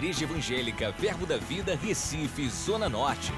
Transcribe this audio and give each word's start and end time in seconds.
Igreja 0.00 0.24
Evangélica 0.24 0.90
Verbo 0.92 1.26
da 1.26 1.36
Vida, 1.36 1.76
Recife, 1.76 2.48
Zona 2.48 2.88
Norte. 2.88 3.32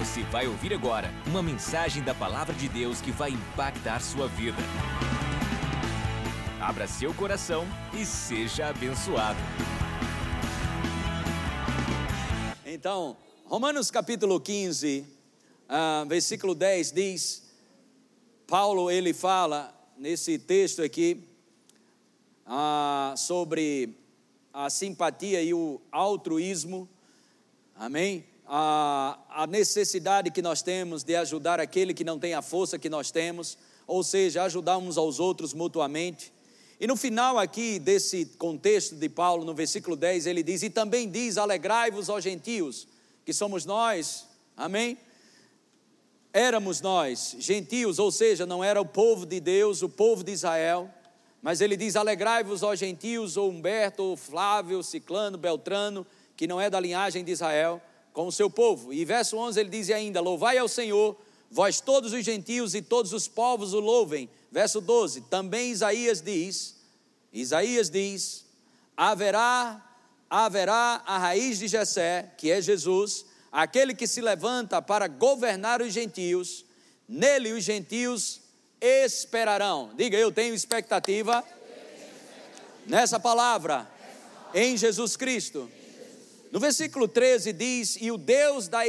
Você 0.00 0.24
vai 0.24 0.48
ouvir 0.48 0.74
agora 0.74 1.14
uma 1.28 1.40
mensagem 1.40 2.02
da 2.02 2.12
Palavra 2.12 2.52
de 2.52 2.68
Deus 2.68 3.00
que 3.00 3.12
vai 3.12 3.30
impactar 3.30 4.00
sua 4.00 4.26
vida. 4.26 4.58
Abra 6.60 6.88
seu 6.88 7.14
coração 7.14 7.64
e 7.94 8.04
seja 8.04 8.66
abençoado. 8.66 9.38
Então, 12.66 13.16
Romanos 13.44 13.92
capítulo 13.92 14.40
15, 14.40 15.06
ah, 15.68 16.04
versículo 16.08 16.52
10 16.52 16.90
diz: 16.90 17.44
Paulo 18.48 18.90
ele 18.90 19.14
fala 19.14 19.72
nesse 19.96 20.36
texto 20.36 20.82
aqui 20.82 21.22
ah, 22.44 23.14
sobre 23.16 24.01
a 24.52 24.68
simpatia 24.68 25.42
e 25.42 25.54
o 25.54 25.80
altruísmo, 25.90 26.88
amém? 27.74 28.24
A, 28.46 29.18
a 29.30 29.46
necessidade 29.46 30.30
que 30.30 30.42
nós 30.42 30.60
temos 30.60 31.02
de 31.02 31.16
ajudar 31.16 31.58
aquele 31.58 31.94
que 31.94 32.04
não 32.04 32.18
tem 32.18 32.34
a 32.34 32.42
força 32.42 32.78
que 32.78 32.90
nós 32.90 33.10
temos, 33.10 33.56
ou 33.86 34.02
seja, 34.02 34.42
ajudar 34.42 34.76
uns 34.76 34.98
aos 34.98 35.18
outros 35.18 35.54
mutuamente. 35.54 36.32
E 36.78 36.86
no 36.86 36.96
final 36.96 37.38
aqui 37.38 37.78
desse 37.78 38.26
contexto 38.38 38.96
de 38.96 39.08
Paulo, 39.08 39.44
no 39.44 39.54
versículo 39.54 39.96
10, 39.96 40.26
ele 40.26 40.42
diz: 40.42 40.62
E 40.62 40.68
também 40.68 41.08
diz: 41.08 41.38
Alegrai-vos, 41.38 42.08
ó 42.08 42.20
gentios, 42.20 42.86
que 43.24 43.32
somos 43.32 43.64
nós, 43.64 44.26
amém? 44.56 44.98
Éramos 46.32 46.80
nós, 46.80 47.36
gentios, 47.38 47.98
ou 47.98 48.10
seja, 48.10 48.44
não 48.44 48.64
era 48.64 48.80
o 48.80 48.86
povo 48.86 49.24
de 49.24 49.38
Deus, 49.38 49.82
o 49.82 49.88
povo 49.88 50.24
de 50.24 50.32
Israel, 50.32 50.90
mas 51.42 51.60
ele 51.60 51.76
diz: 51.76 51.96
Alegrai-vos, 51.96 52.62
ó 52.62 52.74
gentios, 52.76 53.36
ou 53.36 53.50
Humberto, 53.50 54.02
ou 54.04 54.16
Flávio, 54.16 54.82
Ciclano, 54.82 55.36
Beltrano, 55.36 56.06
que 56.36 56.46
não 56.46 56.60
é 56.60 56.70
da 56.70 56.78
linhagem 56.78 57.24
de 57.24 57.32
Israel, 57.32 57.82
com 58.12 58.28
o 58.28 58.32
seu 58.32 58.48
povo. 58.48 58.92
E 58.92 59.04
verso 59.04 59.36
11 59.36 59.58
ele 59.58 59.68
diz 59.68 59.90
ainda: 59.90 60.20
Louvai 60.20 60.56
ao 60.56 60.68
Senhor, 60.68 61.16
vós 61.50 61.80
todos 61.80 62.12
os 62.12 62.24
gentios 62.24 62.74
e 62.76 62.80
todos 62.80 63.12
os 63.12 63.26
povos 63.26 63.74
o 63.74 63.80
louvem. 63.80 64.30
Verso 64.52 64.80
12: 64.80 65.22
Também 65.22 65.72
Isaías 65.72 66.22
diz: 66.22 66.76
Isaías 67.32 67.90
diz: 67.90 68.44
Haverá, 68.96 69.84
haverá 70.30 71.02
a 71.04 71.18
raiz 71.18 71.58
de 71.58 71.66
Jessé, 71.66 72.32
que 72.38 72.52
é 72.52 72.62
Jesus, 72.62 73.26
aquele 73.50 73.94
que 73.94 74.06
se 74.06 74.20
levanta 74.20 74.80
para 74.80 75.08
governar 75.08 75.82
os 75.82 75.92
gentios. 75.92 76.64
Nele 77.08 77.52
os 77.52 77.64
gentios 77.64 78.41
esperarão. 78.82 79.92
Diga, 79.94 80.18
eu 80.18 80.32
tenho 80.32 80.54
expectativa 80.54 81.44
nessa 82.84 83.20
palavra, 83.20 83.88
em 84.52 84.76
Jesus 84.76 85.16
Cristo. 85.16 85.70
No 86.50 86.58
versículo 86.58 87.06
13 87.06 87.52
diz: 87.52 87.96
E 88.00 88.10
o 88.10 88.18
Deus 88.18 88.66
da, 88.66 88.82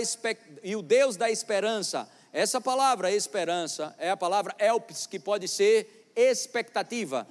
e 0.64 0.76
o 0.76 0.82
Deus 0.82 1.16
da 1.16 1.30
esperança. 1.30 2.10
Essa 2.34 2.60
palavra 2.60 3.12
esperança 3.12 3.96
é 4.00 4.10
a 4.10 4.18
palavra 4.18 4.56
elpis, 4.58 5.06
que 5.06 5.20
pode 5.20 5.48
ser 5.48 6.10
expectativa. 6.16 7.28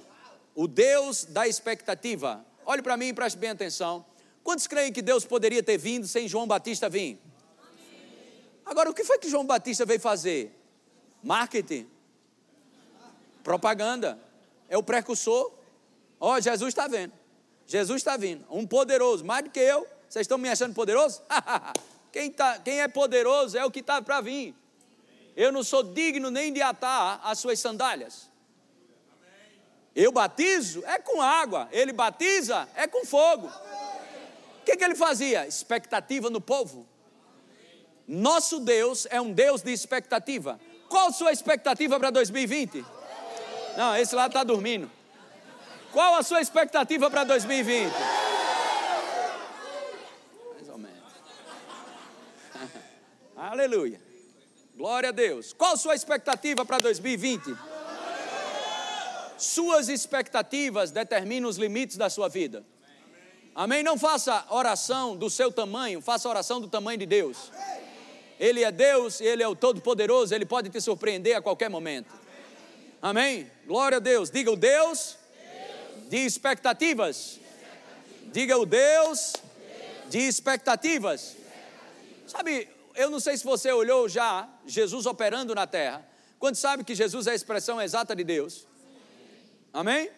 O 0.55 0.65
Deus 0.65 1.25
da 1.25 1.45
expectativa. 1.45 2.45
Olhe 2.65 2.81
para 2.81 2.95
mim 2.95 3.07
e 3.07 3.13
preste 3.13 3.37
bem 3.37 3.49
atenção. 3.49 4.05
Quantos 4.41 4.65
creem 4.65 4.93
que 4.93 5.01
Deus 5.01 5.25
poderia 5.25 5.61
ter 5.61 5.77
vindo 5.77 6.07
sem 6.07 6.27
João 6.27 6.47
Batista 6.47 6.87
vir? 6.87 7.19
Agora, 8.65 8.89
o 8.89 8.93
que 8.93 9.03
foi 9.03 9.17
que 9.17 9.29
João 9.29 9.45
Batista 9.45 9.85
veio 9.85 9.99
fazer? 9.99 10.57
Marketing 11.21 11.92
propaganda, 13.43 14.19
é 14.69 14.77
o 14.77 14.83
precursor. 14.83 15.51
Ó, 16.19 16.33
oh, 16.33 16.41
Jesus 16.41 16.69
está 16.69 16.87
vendo, 16.87 17.13
Jesus 17.67 18.01
está 18.01 18.15
vindo, 18.17 18.45
um 18.49 18.65
poderoso, 18.65 19.25
mais 19.25 19.43
do 19.43 19.49
que 19.49 19.59
eu. 19.59 19.85
Vocês 20.07 20.23
estão 20.23 20.37
me 20.37 20.49
achando 20.49 20.73
poderoso? 20.73 21.21
quem, 22.11 22.31
tá, 22.31 22.59
quem 22.59 22.81
é 22.81 22.87
poderoso 22.87 23.57
é 23.57 23.65
o 23.65 23.71
que 23.71 23.79
está 23.79 24.01
para 24.01 24.21
vir. 24.21 24.55
Eu 25.35 25.51
não 25.51 25.63
sou 25.63 25.83
digno 25.83 26.29
nem 26.29 26.53
de 26.53 26.61
atar 26.61 27.19
as 27.23 27.39
suas 27.39 27.59
sandálias. 27.59 28.29
Eu 29.95 30.11
batizo 30.11 30.83
é 30.85 30.97
com 30.99 31.21
água, 31.21 31.67
ele 31.71 31.91
batiza 31.93 32.67
é 32.75 32.87
com 32.87 33.05
fogo. 33.05 33.47
O 33.47 34.65
que, 34.65 34.77
que 34.77 34.83
ele 34.83 34.95
fazia? 34.95 35.45
Expectativa 35.45 36.29
no 36.29 36.39
povo. 36.39 36.87
Nosso 38.07 38.59
Deus 38.59 39.07
é 39.09 39.19
um 39.19 39.31
Deus 39.31 39.61
de 39.61 39.71
expectativa. 39.71 40.59
Qual 40.89 41.11
sua 41.11 41.31
expectativa 41.31 41.99
para 41.99 42.09
2020? 42.11 42.85
Não, 43.77 43.95
esse 43.95 44.15
lá 44.15 44.27
está 44.27 44.43
dormindo. 44.43 44.89
Qual 45.91 46.15
a 46.15 46.23
sua 46.23 46.41
expectativa 46.41 47.09
para 47.09 47.23
2020? 47.23 47.91
Mais 50.53 50.69
ou 50.69 50.77
menos. 50.77 51.03
Aleluia. 53.37 54.01
Glória 54.75 55.09
a 55.09 55.11
Deus. 55.11 55.53
Qual 55.53 55.73
a 55.73 55.77
sua 55.77 55.95
expectativa 55.95 56.65
para 56.65 56.79
2020? 56.79 57.55
Suas 59.37 59.89
expectativas 59.89 60.89
determinam 60.89 61.49
os 61.49 61.57
limites 61.57 61.97
da 61.97 62.09
sua 62.09 62.27
vida. 62.27 62.63
Amém? 63.53 63.83
Não 63.83 63.97
faça 63.97 64.45
oração 64.49 65.15
do 65.15 65.29
seu 65.29 65.51
tamanho, 65.51 66.01
faça 66.01 66.27
oração 66.27 66.59
do 66.59 66.67
tamanho 66.67 66.97
de 66.97 67.05
Deus. 67.05 67.51
Ele 68.39 68.63
é 68.63 68.71
Deus, 68.71 69.21
Ele 69.21 69.43
é 69.43 69.47
o 69.47 69.55
Todo-Poderoso, 69.55 70.33
Ele 70.33 70.45
pode 70.45 70.69
te 70.69 70.81
surpreender 70.81 71.37
a 71.37 71.41
qualquer 71.41 71.69
momento. 71.69 72.22
Amém? 73.03 73.51
Glória 73.67 73.97
a 73.97 73.99
Deus. 73.99 74.31
Diga 74.31 74.49
o 74.49 74.55
Deus, 74.55 75.17
Deus. 75.35 76.09
de 76.09 76.17
expectativas. 76.19 77.37
Diga 78.31 78.57
o 78.57 78.65
Deus, 78.65 79.33
Deus. 79.33 80.09
de 80.09 80.19
expectativas. 80.19 81.35
Sabe, 82.25 82.69
eu 82.95 83.09
não 83.09 83.19
sei 83.19 83.35
se 83.35 83.43
você 83.43 83.73
olhou 83.73 84.07
já 84.07 84.47
Jesus 84.65 85.05
operando 85.05 85.53
na 85.53 85.67
terra. 85.67 86.07
Quando 86.39 86.55
sabe 86.55 86.85
que 86.85 86.95
Jesus 86.95 87.27
é 87.27 87.31
a 87.31 87.35
expressão 87.35 87.81
exata 87.81 88.15
de 88.15 88.23
Deus? 88.23 88.65
Amém? 89.73 90.09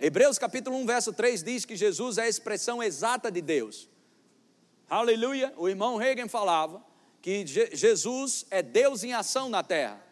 Hebreus 0.00 0.38
capítulo 0.38 0.76
1, 0.76 0.86
verso 0.86 1.12
3 1.12 1.42
diz 1.42 1.64
que 1.64 1.74
Jesus 1.74 2.18
é 2.18 2.22
a 2.22 2.28
expressão 2.28 2.80
exata 2.80 3.32
de 3.32 3.42
Deus. 3.42 3.88
Aleluia. 4.88 5.52
O 5.56 5.68
irmão 5.68 5.96
Reagan 5.96 6.28
falava 6.28 6.80
que 7.20 7.44
Jesus 7.44 8.46
é 8.48 8.62
Deus 8.62 9.02
em 9.02 9.12
ação 9.12 9.48
na 9.48 9.64
terra 9.64 10.06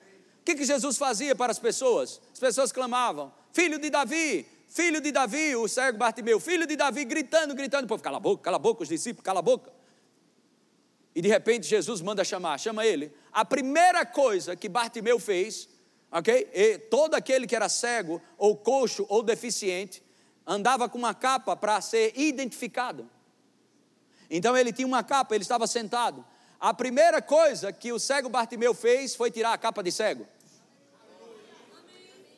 que, 0.46 0.54
que 0.54 0.64
Jesus 0.64 0.96
fazia 0.96 1.34
para 1.34 1.50
as 1.50 1.58
pessoas? 1.58 2.20
As 2.32 2.38
pessoas 2.38 2.70
clamavam: 2.70 3.32
Filho 3.52 3.80
de 3.80 3.90
Davi, 3.90 4.46
filho 4.68 5.00
de 5.00 5.10
Davi, 5.10 5.56
o 5.56 5.66
cego 5.66 5.98
Bartimeu, 5.98 6.38
filho 6.38 6.66
de 6.66 6.76
Davi, 6.76 7.04
gritando, 7.04 7.52
gritando. 7.52 7.84
O 7.84 7.88
povo, 7.88 8.02
cala 8.02 8.18
a 8.18 8.20
boca, 8.20 8.44
cala 8.44 8.56
a 8.56 8.60
boca, 8.60 8.84
os 8.84 8.88
discípulos, 8.88 9.24
cala 9.24 9.40
a 9.40 9.42
boca. 9.42 9.72
E 11.16 11.20
de 11.20 11.28
repente 11.28 11.66
Jesus 11.66 12.00
manda 12.00 12.22
chamar, 12.22 12.58
chama 12.60 12.86
ele. 12.86 13.12
A 13.32 13.44
primeira 13.44 14.06
coisa 14.06 14.54
que 14.54 14.68
Bartimeu 14.68 15.18
fez, 15.18 15.68
ok? 16.12 16.48
E 16.54 16.78
todo 16.78 17.14
aquele 17.14 17.46
que 17.46 17.56
era 17.56 17.68
cego, 17.68 18.22
ou 18.38 18.56
coxo, 18.56 19.04
ou 19.08 19.22
deficiente, 19.24 20.00
andava 20.46 20.88
com 20.88 20.96
uma 20.96 21.14
capa 21.14 21.56
para 21.56 21.80
ser 21.80 22.12
identificado. 22.14 23.10
Então 24.30 24.56
ele 24.56 24.72
tinha 24.72 24.86
uma 24.86 25.02
capa, 25.02 25.34
ele 25.34 25.42
estava 25.42 25.66
sentado. 25.66 26.24
A 26.60 26.72
primeira 26.72 27.20
coisa 27.20 27.72
que 27.72 27.92
o 27.92 27.98
cego 27.98 28.28
Bartimeu 28.28 28.72
fez 28.74 29.16
foi 29.16 29.30
tirar 29.30 29.52
a 29.52 29.58
capa 29.58 29.82
de 29.82 29.90
cego. 29.90 30.26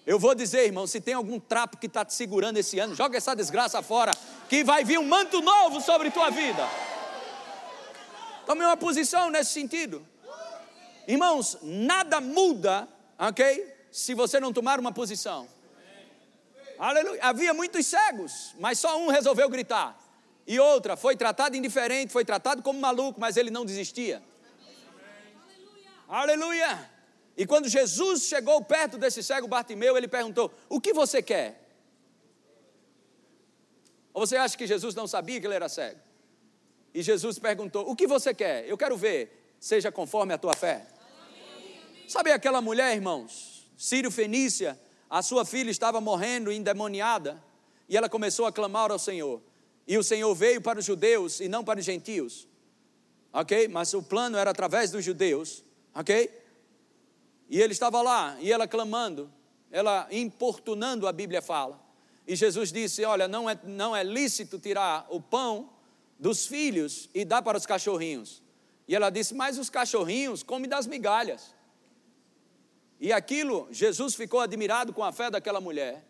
Eu 0.09 0.19
vou 0.19 0.35
dizer, 0.35 0.65
irmão, 0.65 0.87
se 0.87 1.03
tem 1.03 1.13
algum 1.13 1.39
trapo 1.39 1.77
que 1.77 1.85
está 1.85 2.03
te 2.03 2.15
segurando 2.15 2.57
esse 2.57 2.79
ano, 2.79 2.95
joga 2.95 3.19
essa 3.19 3.37
desgraça 3.37 3.83
fora, 3.83 4.11
que 4.49 4.65
vai 4.65 4.83
vir 4.83 4.99
um 4.99 5.07
manto 5.07 5.43
novo 5.43 5.83
sobre 5.83 6.11
tua 6.11 6.31
vida. 6.31 6.67
Tome 8.47 8.65
uma 8.65 8.75
posição 8.75 9.29
nesse 9.29 9.53
sentido. 9.53 10.03
Irmãos, 11.07 11.59
nada 11.61 12.23
muda, 12.23 12.89
ok? 13.19 13.71
Se 13.93 14.15
você 14.15 14.41
não 14.41 14.51
tomar 14.51 14.81
uma 14.81 14.93
posição. 14.93 15.47
Aleluia. 16.79 17.23
Havia 17.23 17.53
muitos 17.53 17.85
cegos, 17.85 18.55
mas 18.59 18.79
só 18.79 18.99
um 18.99 19.09
resolveu 19.11 19.51
gritar. 19.51 19.95
E 20.47 20.59
outra 20.59 20.97
foi 20.97 21.17
tratado 21.17 21.55
indiferente, 21.55 22.11
foi 22.11 22.25
tratado 22.25 22.63
como 22.63 22.81
maluco, 22.81 23.21
mas 23.21 23.37
ele 23.37 23.51
não 23.51 23.63
desistia. 23.63 24.23
Aleluia. 26.09 26.65
Aleluia. 26.67 26.98
E 27.39 27.47
quando 27.47 27.69
Jesus 27.69 28.25
chegou 28.25 28.61
perto 28.65 28.99
desse 28.99 29.23
cego 29.23 29.47
Bartimeu, 29.47 29.97
ele 29.97 30.09
perguntou: 30.09 30.53
O 30.69 30.81
que 30.81 30.93
você 30.93 31.23
quer? 31.23 31.71
Ou 34.13 34.27
você 34.27 34.37
acha 34.37 34.59
que 34.59 34.67
Jesus 34.67 34.93
não 34.97 35.07
sabia 35.07 35.41
que 35.41 35.47
ele 35.47 35.55
era 35.55 35.69
cego? 35.69 36.01
E 36.93 37.01
Jesus 37.01 37.39
perguntou: 37.39 37.89
O 37.89 37.95
que 37.95 38.09
você 38.09 38.35
quer? 38.35 38.69
Eu 38.69 38.77
quero 38.77 38.97
ver, 38.97 39.55
seja 39.61 39.93
conforme 39.93 40.35
a 40.35 40.39
tua 40.39 40.53
fé. 40.53 40.85
Sabe 42.09 42.33
aquela 42.33 42.61
mulher, 42.61 42.93
irmãos? 42.97 43.71
Sírio 43.77 44.11
Fenícia, 44.11 44.77
a 45.09 45.23
sua 45.23 45.45
filha 45.45 45.71
estava 45.71 46.01
morrendo 46.01 46.51
endemoniada, 46.51 47.41
e 47.89 47.97
ela 47.97 48.09
começou 48.09 48.47
a 48.47 48.53
clamar 48.53 48.91
ao 48.91 48.99
Senhor. 48.99 49.41
E 49.87 49.97
o 49.97 50.03
Senhor 50.03 50.35
veio 50.35 50.61
para 50.61 50.81
os 50.81 50.85
judeus 50.85 51.39
e 51.39 51.49
não 51.49 51.63
para 51.63 51.79
os 51.79 51.87
gentios. 51.87 52.49
Ok? 53.33 53.69
Mas 53.69 53.95
o 53.95 54.03
plano 54.03 54.37
era 54.37 54.51
através 54.51 54.91
dos 54.91 55.05
judeus. 55.05 55.63
Ok? 55.95 56.48
E 57.49 57.61
ele 57.61 57.73
estava 57.73 58.03
lá, 58.03 58.37
e 58.41 58.53
ela 58.53 58.69
clamando, 58.69 59.31
ela 59.71 60.07
importunando, 60.11 61.07
a 61.07 61.13
Bíblia 61.13 61.41
fala. 61.41 61.81
e 62.27 62.37
Jesus 62.37 62.71
disse: 62.71 63.05
Olha, 63.05 63.27
não 63.27 63.49
é, 63.49 63.59
não 63.65 63.97
é 63.97 64.03
lícito 64.03 64.59
tirar 64.59 65.07
o 65.09 65.21
pão 65.21 65.71
dos 66.19 66.47
filhos 66.47 67.09
e 67.15 67.25
dar 67.25 67.43
para 67.43 67.57
os 67.57 67.65
cachorrinhos. 67.65 68.43
E 68.87 68.95
ela 68.95 69.11
disse: 69.11 69.35
Mas 69.35 69.59
os 69.59 69.71
cachorrinhos 69.71 70.43
comem 70.43 70.69
das 70.69 70.87
migalhas. 70.87 71.55
E 73.01 73.13
aquilo, 73.13 73.69
Jesus 73.71 74.15
ficou 74.15 74.41
admirado 74.41 74.93
com 74.93 75.05
a 75.05 75.13
fé 75.13 75.31
daquela 75.31 75.61
mulher. 75.61 76.05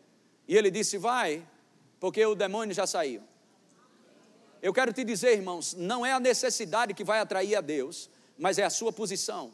E 0.46 0.56
ele 0.56 0.70
disse: 0.70 0.98
Vai, 0.98 1.46
porque 2.00 2.24
o 2.24 2.34
demônio 2.34 2.74
já 2.74 2.86
saiu. 2.86 3.22
Eu 4.60 4.72
quero 4.72 4.92
te 4.92 5.04
dizer, 5.04 5.34
irmãos, 5.34 5.74
não 5.74 6.04
é 6.04 6.12
a 6.12 6.18
necessidade 6.18 6.92
que 6.92 7.04
vai 7.04 7.20
atrair 7.20 7.54
a 7.54 7.60
Deus, 7.60 8.10
mas 8.36 8.58
é 8.58 8.64
a 8.64 8.70
sua 8.70 8.92
posição. 8.92 9.52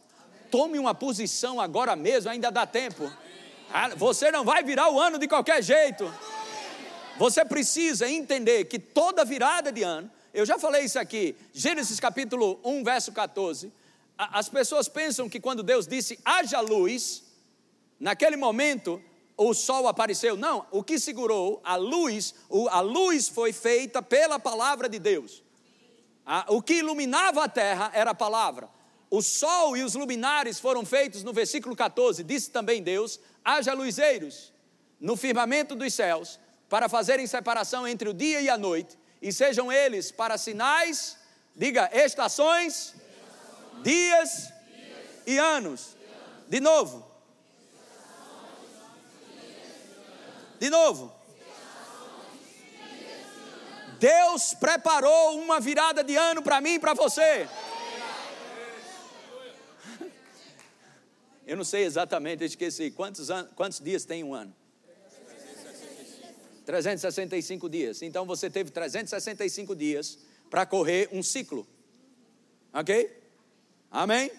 Tome 0.55 0.79
uma 0.79 0.95
posição 0.95 1.61
agora 1.61 1.97
mesmo, 1.97 2.31
ainda 2.31 2.49
dá 2.49 2.65
tempo. 2.65 3.11
Ah, 3.73 3.89
você 3.97 4.31
não 4.31 4.45
vai 4.45 4.62
virar 4.62 4.89
o 4.89 5.01
ano 5.01 5.19
de 5.19 5.27
qualquer 5.27 5.61
jeito. 5.61 6.09
Você 7.19 7.45
precisa 7.45 8.09
entender 8.09 8.67
que 8.67 8.79
toda 8.79 9.25
virada 9.25 9.73
de 9.73 9.83
ano, 9.83 10.09
eu 10.33 10.47
já 10.47 10.56
falei 10.56 10.85
isso 10.85 10.97
aqui, 10.97 11.35
Gênesis 11.53 11.99
capítulo 11.99 12.61
1, 12.62 12.85
verso 12.85 13.11
14. 13.11 13.73
As 14.17 14.49
pessoas 14.49 14.89
pensam 14.89 15.29
que 15.29 15.41
quando 15.41 15.61
Deus 15.61 15.89
disse 15.89 16.21
haja 16.25 16.61
luz, 16.61 17.25
naquele 17.99 18.37
momento 18.37 19.03
o 19.37 19.53
sol 19.55 19.89
apareceu. 19.89 20.37
Não, 20.37 20.67
o 20.71 20.85
que 20.85 21.01
segurou 21.01 21.61
a 21.65 21.75
luz, 21.75 22.33
a 22.71 22.79
luz 22.79 23.29
foi 23.29 23.53
feita 23.53 24.01
pela 24.01 24.39
palavra 24.39 24.89
de 24.89 25.01
Deus. 25.01 25.43
O 26.47 26.62
que 26.62 26.75
iluminava 26.75 27.43
a 27.43 27.49
terra 27.49 27.91
era 27.93 28.12
a 28.12 28.15
palavra. 28.15 28.73
O 29.16 29.22
sol 29.22 29.76
e 29.76 29.84
os 29.84 29.94
luminares 29.94 30.58
foram 30.58 30.84
feitos 30.84 31.22
no 31.22 31.32
versículo 31.32 31.76
14. 31.76 32.25
Disse 32.25 32.50
também 32.50 32.82
Deus: 32.82 33.20
haja 33.44 33.72
luzeiros 33.72 34.52
no 34.99 35.16
firmamento 35.16 35.76
dos 35.76 35.94
céus 35.94 36.40
para 36.69 36.88
fazerem 36.88 37.25
separação 37.25 37.87
entre 37.87 38.08
o 38.08 38.12
dia 38.12 38.40
e 38.40 38.49
a 38.49 38.58
noite, 38.58 38.99
e 39.22 39.32
sejam 39.32 39.70
eles 39.70 40.11
para 40.11 40.37
sinais, 40.37 41.16
diga, 41.55 41.88
estações, 41.93 42.93
dias 43.84 44.52
e 45.25 45.38
anos. 45.38 45.96
De 46.49 46.58
novo. 46.58 47.06
De 50.58 50.69
novo. 50.69 51.14
Deus 54.00 54.55
preparou 54.55 55.38
uma 55.38 55.60
virada 55.60 56.02
de 56.02 56.17
ano 56.17 56.43
para 56.43 56.60
mim 56.60 56.75
e 56.75 56.78
para 56.81 56.94
você. 56.94 57.49
Eu 61.55 61.56
não 61.56 61.65
sei 61.65 61.85
exatamente, 61.85 62.41
eu 62.41 62.49
esqueci. 62.49 62.91
Quantos, 62.91 63.31
anos, 63.31 63.53
quantos 63.55 63.79
dias 63.79 64.05
tem 64.05 64.25
um 64.25 64.35
ano? 64.35 64.53
365 66.67 67.69
dias. 67.69 68.03
Então 68.03 68.27
você 68.27 68.51
teve 68.51 68.73
365 68.73 69.77
dias 69.77 70.19
para 70.51 70.67
correr 70.67 71.09
um 71.12 71.23
ciclo. 71.23 71.65
Ok? 72.73 73.09
Amém? 73.89 74.33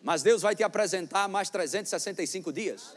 Mas 0.00 0.22
Deus 0.22 0.42
vai 0.42 0.54
te 0.54 0.62
apresentar 0.62 1.26
mais 1.28 1.50
365 1.50 2.52
dias. 2.52 2.94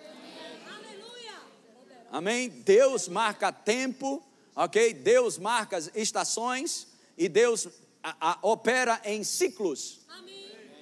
Amém? 2.11 2.49
Deus 2.49 3.07
marca 3.07 3.51
tempo, 3.51 4.23
ok? 4.55 4.93
Deus 4.93 5.39
marca 5.39 5.79
estações 5.95 6.89
e 7.17 7.27
Deus 7.27 7.67
a, 8.03 8.33
a, 8.33 8.39
opera 8.43 9.01
em 9.03 9.23
ciclos. 9.23 10.01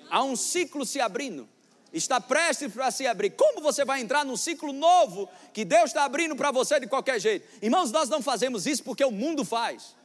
Há 0.09 0.25
um 0.25 0.35
ciclo 0.35 0.85
se 0.85 0.99
abrindo 0.99 1.54
está 1.97 2.19
prestes 2.19 2.73
para 2.73 2.91
se 2.91 3.07
abrir. 3.07 3.31
Como 3.31 3.61
você 3.61 3.85
vai 3.85 4.01
entrar 4.01 4.25
num 4.25 4.35
ciclo 4.35 4.73
novo 4.73 5.29
que 5.53 5.63
Deus 5.63 5.85
está 5.85 6.03
abrindo 6.03 6.35
para 6.35 6.51
você 6.51 6.79
de 6.79 6.87
qualquer 6.87 7.19
jeito? 7.19 7.47
Irmãos, 7.61 7.91
nós 7.91 8.09
não 8.09 8.21
fazemos 8.21 8.67
isso 8.67 8.83
porque 8.83 9.03
o 9.03 9.11
mundo 9.11 9.45
faz. 9.45 9.95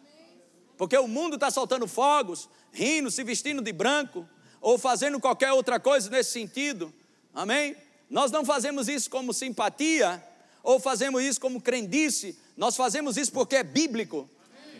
Porque 0.77 0.97
o 0.97 1.09
mundo 1.09 1.35
está 1.35 1.51
soltando 1.51 1.89
fogos, 1.89 2.49
rindo, 2.73 3.11
se 3.11 3.25
vestindo 3.25 3.61
de 3.61 3.73
branco, 3.73 4.27
ou 4.61 4.79
fazendo 4.79 5.19
qualquer 5.19 5.53
outra 5.53 5.81
coisa 5.81 6.09
nesse 6.09 6.31
sentido. 6.31 6.93
Amém? 7.35 7.77
Nós 8.09 8.31
não 8.31 8.45
fazemos 8.45 8.89
isso 8.89 9.11
como 9.11 9.35
simpatia, 9.35 10.25
ou 10.63 10.79
fazemos 10.79 11.23
isso 11.23 11.41
como 11.41 11.61
crendice, 11.61 12.39
nós 12.57 12.77
fazemos 12.77 13.17
isso 13.17 13.33
porque 13.33 13.57
é 13.57 13.63
bíblico. 13.63 14.29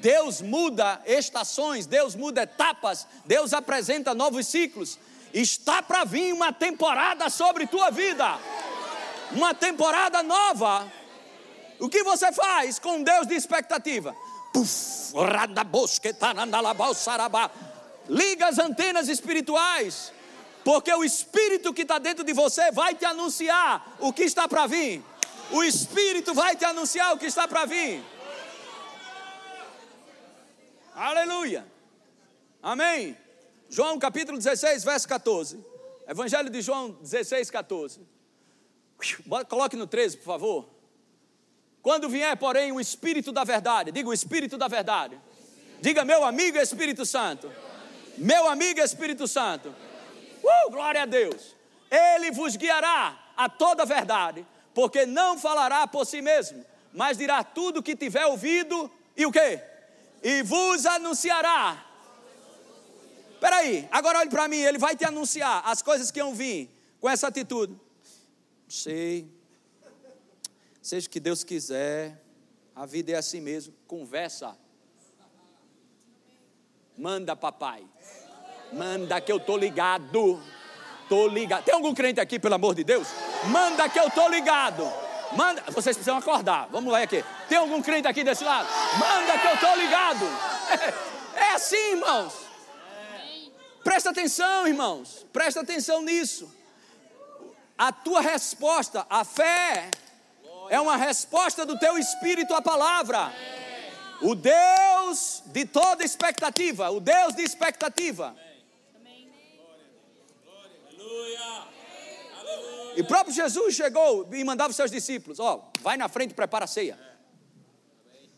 Deus 0.01 0.41
muda 0.41 1.03
estações, 1.05 1.87
Deus 1.87 2.15
muda 2.15 2.43
etapas, 2.43 3.07
Deus 3.27 3.53
apresenta 3.53 4.15
novos 4.15 4.47
ciclos. 4.47 4.99
Está 5.33 5.83
para 5.83 6.05
vir 6.05 6.33
uma 6.33 6.53
temporada 6.53 7.31
sobre 7.31 7.67
tua 7.67 7.91
vida, 7.91 8.39
uma 9.33 9.55
temporada 9.55 10.23
nova. 10.23 10.91
O 11.79 11.89
que 11.89 12.03
você 12.03 12.33
faz 12.33 12.79
com 12.79 13.03
Deus 13.03 13.27
de 13.27 13.35
expectativa? 13.35 14.15
Puf, 14.53 15.15
Liga 18.09 18.49
as 18.49 18.59
antenas 18.59 19.09
espirituais, 19.09 20.13
porque 20.65 20.93
o 20.93 21.05
Espírito 21.05 21.73
que 21.73 21.83
está 21.83 21.99
dentro 21.99 22.25
de 22.25 22.33
você 22.33 22.73
vai 22.73 22.95
te 22.95 23.05
anunciar 23.05 23.97
o 24.01 24.13
que 24.13 24.25
está 24.25 24.49
para 24.49 24.67
vir. 24.67 25.03
O 25.53 25.63
Espírito 25.63 26.35
vai 26.35 26.57
te 26.57 26.65
anunciar 26.65 27.15
o 27.15 27.19
que 27.19 27.27
está 27.27 27.47
para 27.47 27.65
vir. 27.65 28.03
Aleluia. 30.95 31.67
Amém. 32.63 33.17
João 33.73 34.01
capítulo 34.01 34.37
16, 34.37 34.83
verso 34.83 35.07
14. 35.07 35.65
Evangelho 36.09 36.51
de 36.51 36.61
João 36.61 36.91
16, 37.01 37.53
14. 37.53 38.01
Coloque 39.49 39.77
no 39.77 39.87
13, 39.87 40.17
por 40.17 40.25
favor. 40.25 40.69
Quando 41.81 42.09
vier, 42.09 42.37
porém, 42.37 42.73
o 42.73 42.81
Espírito 42.81 43.31
da 43.31 43.45
verdade, 43.45 43.93
diga 43.93 44.09
o 44.09 44.13
Espírito 44.13 44.59
da 44.59 44.67
verdade. 44.67 45.21
Diga, 45.81 46.05
meu 46.05 46.25
amigo 46.25 46.59
Espírito 46.59 47.07
Santo. 47.07 47.51
Meu 48.19 48.49
amigo 48.49 48.81
Espírito 48.81 49.29
Santo. 49.29 49.69
Uh, 50.43 50.71
glória 50.73 51.03
a 51.03 51.07
Deus. 51.07 51.55
Ele 51.89 52.33
vos 52.33 52.57
guiará 52.57 53.33
a 53.37 53.49
toda 53.49 53.85
a 53.85 53.87
verdade, 53.87 54.45
porque 54.75 55.07
não 55.07 55.39
falará 55.39 55.87
por 55.87 56.05
si 56.05 56.21
mesmo, 56.21 56.67
mas 56.93 57.17
dirá 57.17 57.45
tudo 57.45 57.79
o 57.79 57.83
que 57.85 57.95
tiver 57.95 58.27
ouvido 58.27 58.91
e 59.17 59.25
o 59.25 59.31
quê? 59.31 59.63
E 60.25 60.43
vos 60.43 60.85
anunciará 60.87 61.87
Espera 63.41 63.57
aí, 63.57 63.89
agora 63.91 64.19
olhe 64.19 64.29
para 64.29 64.47
mim, 64.49 64.59
ele 64.59 64.77
vai 64.77 64.95
te 64.95 65.03
anunciar 65.03 65.63
as 65.65 65.81
coisas 65.81 66.11
que 66.11 66.23
vão 66.23 66.35
vir 66.35 66.69
com 67.01 67.09
essa 67.09 67.27
atitude. 67.27 67.75
Sei, 68.69 69.27
seja 70.83 71.07
o 71.07 71.11
que 71.11 71.19
Deus 71.19 71.43
quiser, 71.43 72.23
a 72.77 72.85
vida 72.85 73.13
é 73.13 73.15
assim 73.15 73.41
mesmo. 73.41 73.73
Conversa. 73.87 74.55
Manda, 76.99 77.35
papai. 77.35 77.83
Manda 78.75 79.19
que 79.23 79.33
eu 79.33 79.41
tô 79.41 79.57
ligado. 79.57 80.39
Tô 81.09 81.27
ligado. 81.27 81.65
Tem 81.65 81.75
algum 81.75 81.95
crente 81.95 82.21
aqui, 82.21 82.39
pelo 82.39 82.57
amor 82.57 82.75
de 82.75 82.85
Deus? 82.85 83.09
Manda 83.47 83.89
que 83.89 83.99
eu 83.99 84.11
tô 84.11 84.29
ligado. 84.29 84.87
Manda, 85.33 85.63
vocês 85.69 85.97
precisam 85.97 86.19
acordar. 86.19 86.69
Vamos 86.71 86.93
lá 86.93 87.01
aqui. 87.01 87.25
Tem 87.49 87.57
algum 87.57 87.81
crente 87.81 88.07
aqui 88.07 88.23
desse 88.23 88.45
lado? 88.45 88.69
Manda 88.99 89.39
que 89.39 89.47
eu 89.47 89.57
tô 89.57 89.75
ligado. 89.77 90.27
É, 91.35 91.41
é 91.49 91.55
assim, 91.55 91.93
irmãos. 91.93 92.50
Presta 93.83 94.11
atenção, 94.11 94.67
irmãos, 94.67 95.27
presta 95.33 95.61
atenção 95.61 96.03
nisso. 96.03 96.53
A 97.77 97.91
tua 97.93 98.21
resposta, 98.21 99.07
a 99.09 99.25
fé, 99.25 99.91
é 100.69 100.79
uma 100.81 100.97
resposta 100.97 101.65
do 101.65 101.79
teu 101.79 101.97
espírito 101.97 102.55
à 102.55 102.61
palavra. 102.61 103.33
O 104.21 104.35
Deus 104.35 105.43
de 105.47 105.65
toda 105.65 106.05
expectativa, 106.05 106.91
o 106.91 107.01
Deus 107.01 107.35
de 107.35 107.43
expectativa. 107.43 108.37
E 112.97 113.03
próprio 113.03 113.35
Jesus 113.35 113.75
chegou 113.75 114.29
e 114.31 114.45
mandava 114.45 114.71
os 114.71 114.77
seus 114.77 114.91
discípulos: 114.91 115.41
Ó, 115.41 115.57
oh, 115.57 115.81
vai 115.81 115.97
na 115.97 116.09
frente, 116.09 116.35
prepara 116.35 116.67
a 116.67 116.69
ceia. 116.69 116.99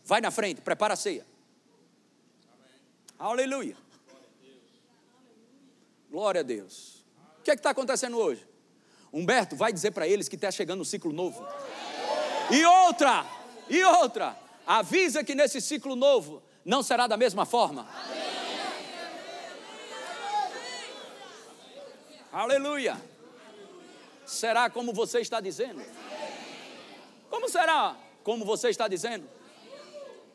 Vai 0.05 0.21
na 0.21 0.31
frente, 0.31 0.61
prepara 0.61 0.93
a 0.93 0.97
ceia. 0.97 1.25
Aleluia. 3.19 3.82
Glória 6.13 6.41
a 6.41 6.43
Deus. 6.43 7.03
O 7.39 7.41
que 7.41 7.49
é 7.49 7.55
que 7.55 7.59
está 7.59 7.71
acontecendo 7.71 8.19
hoje? 8.19 8.47
Humberto 9.11 9.55
vai 9.55 9.73
dizer 9.73 9.89
para 9.89 10.07
eles 10.07 10.29
que 10.29 10.35
está 10.35 10.51
chegando 10.51 10.81
um 10.81 10.85
ciclo 10.85 11.11
novo. 11.11 11.43
E 12.51 12.63
outra, 12.63 13.25
e 13.67 13.83
outra, 13.83 14.37
avisa 14.63 15.23
que 15.23 15.33
nesse 15.33 15.59
ciclo 15.59 15.95
novo 15.95 16.43
não 16.63 16.83
será 16.83 17.07
da 17.07 17.17
mesma 17.17 17.47
forma. 17.47 17.89
Aleluia. 22.31 23.01
Será 24.23 24.69
como 24.69 24.93
você 24.93 25.19
está 25.19 25.41
dizendo? 25.41 25.81
Como 27.27 27.49
será 27.49 27.97
como 28.23 28.45
você 28.45 28.69
está 28.69 28.87
dizendo? 28.87 29.27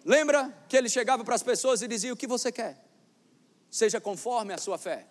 Lembra 0.05 0.53
que 0.69 0.77
ele 0.77 0.89
chegava 0.89 1.23
para 1.23 1.37
as 1.37 1.43
pessoas 1.45 1.83
e 1.83 1.87
dizia: 1.87 2.13
O 2.13 2.17
que 2.17 2.27
você 2.27 2.51
quer? 2.51 2.85
Seja 3.71 4.01
conforme 4.01 4.53
a 4.53 4.59
sua 4.59 4.77
fé. 4.77 5.07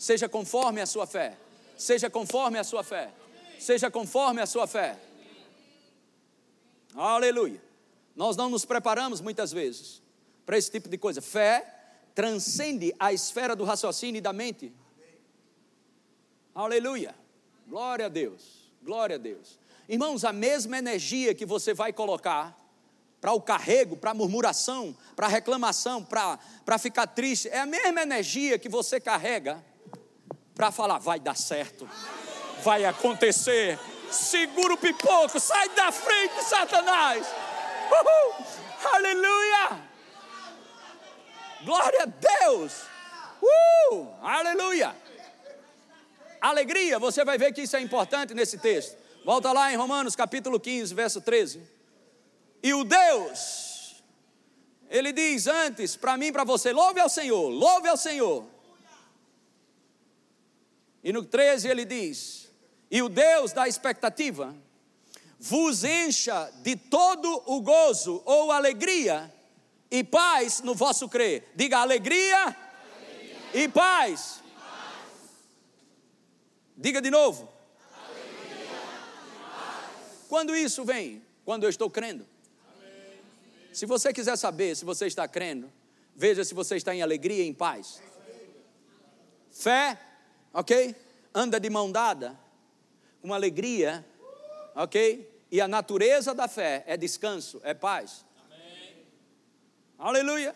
Seja 0.00 0.30
conforme 0.30 0.80
a 0.80 0.86
sua 0.86 1.06
fé. 1.06 1.36
Seja 1.76 2.08
conforme 2.08 2.58
a 2.58 2.64
sua 2.64 2.82
fé. 2.82 3.12
Seja 3.58 3.90
conforme 3.90 4.40
a 4.40 4.46
sua 4.46 4.66
fé. 4.66 4.98
Aleluia. 6.94 7.62
Nós 8.16 8.34
não 8.34 8.48
nos 8.48 8.64
preparamos 8.64 9.20
muitas 9.20 9.52
vezes 9.52 10.02
para 10.46 10.56
esse 10.56 10.70
tipo 10.70 10.88
de 10.88 10.96
coisa. 10.96 11.20
Fé 11.20 11.98
transcende 12.14 12.94
a 12.98 13.12
esfera 13.12 13.54
do 13.54 13.62
raciocínio 13.62 14.20
e 14.20 14.22
da 14.22 14.32
mente. 14.32 14.72
Aleluia. 16.54 17.14
Glória 17.68 18.06
a 18.06 18.08
Deus. 18.08 18.72
Glória 18.82 19.16
a 19.16 19.18
Deus. 19.18 19.58
Irmãos, 19.86 20.24
a 20.24 20.32
mesma 20.32 20.78
energia 20.78 21.34
que 21.34 21.44
você 21.44 21.74
vai 21.74 21.92
colocar 21.92 22.58
para 23.20 23.32
o 23.32 23.42
carrego, 23.42 23.98
para 23.98 24.12
a 24.12 24.14
murmuração, 24.14 24.96
para 25.14 25.26
a 25.26 25.30
reclamação, 25.30 26.02
para 26.02 26.78
ficar 26.78 27.06
triste, 27.06 27.50
é 27.50 27.58
a 27.58 27.66
mesma 27.66 28.00
energia 28.00 28.58
que 28.58 28.66
você 28.70 28.98
carrega 28.98 29.62
para 30.60 30.70
falar: 30.70 30.98
vai 30.98 31.18
dar 31.18 31.34
certo, 31.34 31.88
vai 32.62 32.84
acontecer, 32.84 33.78
segura 34.10 34.74
o 34.74 34.76
pipoco, 34.76 35.40
sai 35.40 35.70
da 35.70 35.90
frente, 35.90 36.44
Satanás. 36.44 37.26
Uhul. 37.90 38.44
Aleluia! 38.92 39.80
Glória 41.64 42.02
a 42.02 42.06
Deus! 42.06 42.82
Uh! 43.42 44.08
Aleluia! 44.22 44.94
Alegria, 46.38 46.98
você 46.98 47.24
vai 47.24 47.38
ver 47.38 47.54
que 47.54 47.62
isso 47.62 47.76
é 47.76 47.80
importante 47.80 48.34
nesse 48.34 48.58
texto. 48.58 48.98
Volta 49.24 49.52
lá 49.52 49.72
em 49.72 49.76
Romanos 49.76 50.14
capítulo 50.14 50.60
15, 50.60 50.94
verso 50.94 51.22
13. 51.22 51.62
E 52.62 52.74
o 52.74 52.84
Deus, 52.84 54.02
ele 54.90 55.10
diz 55.10 55.46
antes 55.46 55.96
para 55.96 56.18
mim 56.18 56.26
e 56.26 56.32
para 56.32 56.44
você: 56.44 56.70
louve 56.70 57.00
ao 57.00 57.08
Senhor, 57.08 57.48
louve 57.48 57.88
ao 57.88 57.96
Senhor. 57.96 58.59
E 61.02 61.12
no 61.12 61.24
13 61.24 61.68
ele 61.68 61.84
diz: 61.84 62.50
E 62.90 63.02
o 63.02 63.08
Deus 63.08 63.52
da 63.52 63.66
expectativa 63.68 64.54
vos 65.38 65.84
encha 65.84 66.50
de 66.62 66.76
todo 66.76 67.42
o 67.46 67.60
gozo 67.62 68.22
ou 68.26 68.52
alegria 68.52 69.32
e 69.90 70.04
paz 70.04 70.60
no 70.60 70.74
vosso 70.74 71.08
crer. 71.08 71.50
Diga 71.54 71.78
alegria, 71.78 72.44
alegria. 72.44 73.36
E, 73.54 73.68
paz. 73.68 74.42
Diga 76.76 77.00
de 77.00 77.10
novo. 77.10 77.50
Quando 80.28 80.54
isso 80.54 80.84
vem? 80.84 81.22
Quando 81.44 81.64
eu 81.64 81.70
estou 81.70 81.90
crendo. 81.90 82.26
Se 83.72 83.86
você 83.86 84.12
quiser 84.12 84.36
saber 84.36 84.76
se 84.76 84.84
você 84.84 85.06
está 85.06 85.26
crendo, 85.26 85.72
veja 86.14 86.44
se 86.44 86.54
você 86.54 86.76
está 86.76 86.94
em 86.94 87.02
alegria 87.02 87.42
e 87.42 87.48
em 87.48 87.54
paz. 87.54 88.00
Fé, 89.50 89.98
ok? 90.52 90.94
Anda 91.34 91.60
de 91.60 91.70
mão 91.70 91.90
dada, 91.90 92.38
com 93.22 93.32
alegria, 93.32 94.04
ok? 94.74 95.28
E 95.50 95.60
a 95.60 95.68
natureza 95.68 96.34
da 96.34 96.48
fé 96.48 96.84
é 96.86 96.96
descanso, 96.96 97.60
é 97.64 97.74
paz. 97.74 98.24
Amém. 98.44 98.96
Aleluia. 99.98 100.54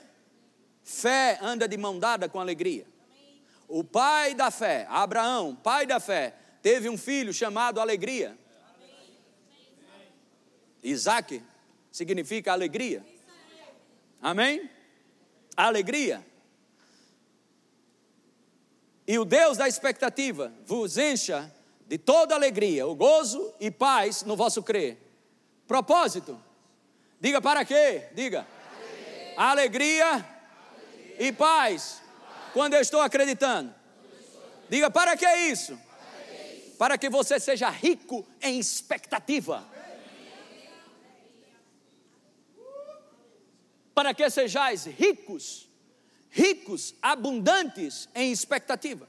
Fé 0.83 1.39
anda 1.41 1.67
de 1.67 1.77
mão 1.77 1.99
dada 1.99 2.29
com 2.29 2.39
alegria. 2.39 2.87
Amém. 3.05 3.43
O 3.67 3.83
pai 3.83 4.35
da 4.35 4.51
fé, 4.51 4.87
Abraão, 4.89 5.57
pai 5.57 5.87
da 5.87 5.99
fé, 5.99 6.35
teve 6.63 6.89
um 6.89 6.97
filho 6.97 7.33
chamado 7.33 7.81
Alegria. 7.81 8.39
Amém. 8.77 10.09
Isaac 10.83 11.43
significa 11.91 12.53
alegria. 12.53 13.05
Amém? 14.21 14.71
Alegria. 15.57 16.25
E 19.07 19.19
o 19.19 19.25
Deus 19.25 19.59
da 19.59 19.69
expectativa 19.69 20.53
vos 20.65 20.97
encha 20.97 21.53
de 21.87 21.99
toda 21.99 22.35
alegria, 22.35 22.87
o 22.87 22.95
gozo 22.95 23.53
e 23.61 23.71
paz 23.71 24.23
no 24.23 24.37
vosso 24.37 24.63
crer. 24.63 24.99
Propósito. 25.67 26.41
Diga 27.21 27.41
para 27.41 27.65
quê? 27.65 28.09
Diga. 28.15 28.47
Alegria, 29.37 30.07
alegria, 30.07 30.35
e 31.19 31.33
paz. 31.33 32.03
Quando 32.53 32.75
eu 32.75 32.81
estou 32.81 33.01
acreditando. 33.01 33.75
Diga 34.69 34.91
para 34.91 35.17
que 35.17 35.27
isso? 35.27 35.79
Para 36.79 36.97
que 36.97 37.11
você 37.11 37.39
seja 37.39 37.69
rico 37.69 38.27
em 38.41 38.59
expectativa. 38.59 39.65
Para 43.95 44.13
que 44.13 44.29
sejais 44.29 44.87
ricos, 44.87 45.69
ricos, 46.35 46.97
abundantes 47.01 48.09
em 48.13 48.33
expectativa. 48.33 49.09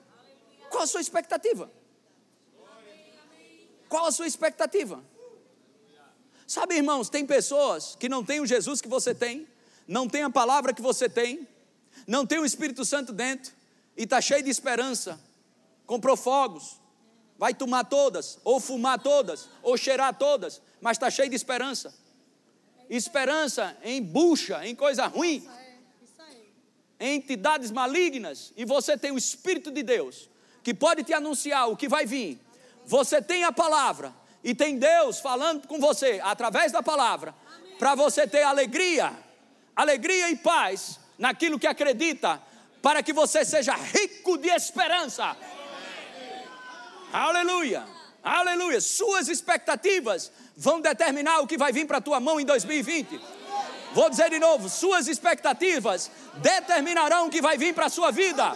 Qual 0.70 0.84
a 0.84 0.88
sua 0.88 1.02
expectativa? 1.02 1.70
Qual 3.90 4.06
a 4.06 4.12
sua 4.12 4.28
expectativa? 4.28 5.04
Sabe, 6.46 6.76
irmãos, 6.76 7.10
tem 7.10 7.26
pessoas 7.26 7.96
que 7.96 8.08
não 8.08 8.24
têm 8.24 8.40
o 8.42 8.46
Jesus 8.46 8.80
que 8.80 8.88
você 8.88 9.16
tem, 9.16 9.48
não 9.88 10.08
tem 10.08 10.22
a 10.22 10.30
palavra 10.30 10.72
que 10.72 10.84
você 10.84 11.10
tem, 11.10 11.48
não 12.06 12.28
tem 12.28 12.38
o 12.38 12.46
Espírito 12.46 12.86
Santo 12.86 13.12
dentro 13.12 13.52
e 13.98 14.04
está 14.04 14.22
cheio 14.22 14.44
de 14.44 14.52
esperança. 14.52 15.20
Comprou 15.88 16.16
fogos, 16.16 16.80
vai 17.40 17.56
tomar 17.56 17.86
todas, 17.86 18.38
ou 18.44 18.60
fumar 18.60 19.00
todas, 19.02 19.50
ou 19.64 19.76
cheirar 19.76 20.16
todas, 20.16 20.62
mas 20.80 20.98
está 20.98 21.10
cheio 21.10 21.30
de 21.30 21.36
esperança. 21.36 21.92
Esperança 22.88 23.76
em 23.84 24.00
bucha, 24.00 24.64
em 24.64 24.76
coisa 24.76 25.08
ruim, 25.08 25.48
entidades 27.00 27.72
malignas, 27.72 28.54
e 28.56 28.66
você 28.66 28.98
tem 28.98 29.12
o 29.12 29.18
Espírito 29.18 29.72
de 29.72 29.84
Deus 29.84 30.30
que 30.64 30.74
pode 30.74 31.04
te 31.04 31.14
anunciar 31.14 31.70
o 31.70 31.78
que 31.78 31.88
vai 31.88 32.06
vir, 32.06 32.40
você 32.86 33.22
tem 33.22 33.44
a 33.44 33.52
palavra 33.52 34.14
e 34.44 34.56
tem 34.56 34.78
Deus 34.78 35.20
falando 35.20 35.68
com 35.68 35.80
você 35.80 36.20
através 36.24 36.72
da 36.72 36.82
palavra, 36.82 37.36
para 37.78 37.94
você 37.94 38.28
ter 38.28 38.44
alegria, 38.44 39.14
alegria 39.76 40.30
e 40.30 40.36
paz 40.36 41.00
naquilo 41.18 41.60
que 41.60 41.68
acredita, 41.68 42.42
para 42.82 43.04
que 43.04 43.14
você 43.14 43.44
seja 43.44 43.76
rico 43.76 44.38
de 44.38 44.50
esperança. 44.50 45.36
Aleluia, 47.12 47.86
aleluia. 48.24 48.82
Suas 48.82 49.28
expectativas 49.28 50.32
vão 50.56 50.82
determinar 50.82 51.40
o 51.40 51.48
que 51.48 51.58
vai 51.58 51.72
vir 51.72 51.86
para 51.86 51.98
a 51.98 52.02
tua 52.02 52.20
mão 52.20 52.40
em 52.40 52.46
2020. 52.46 53.20
Vou 53.96 54.10
dizer 54.10 54.30
de 54.30 54.40
novo: 54.40 54.68
suas 54.68 55.08
expectativas 55.08 56.12
determinarão 56.36 57.28
o 57.28 57.30
que 57.30 57.42
vai 57.42 57.58
vir 57.58 57.74
para 57.74 57.86
a 57.86 57.90
sua 57.90 58.12
vida. 58.12 58.52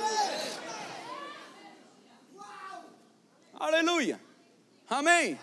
Aleluia. 3.58 4.20
Amém. 4.90 5.40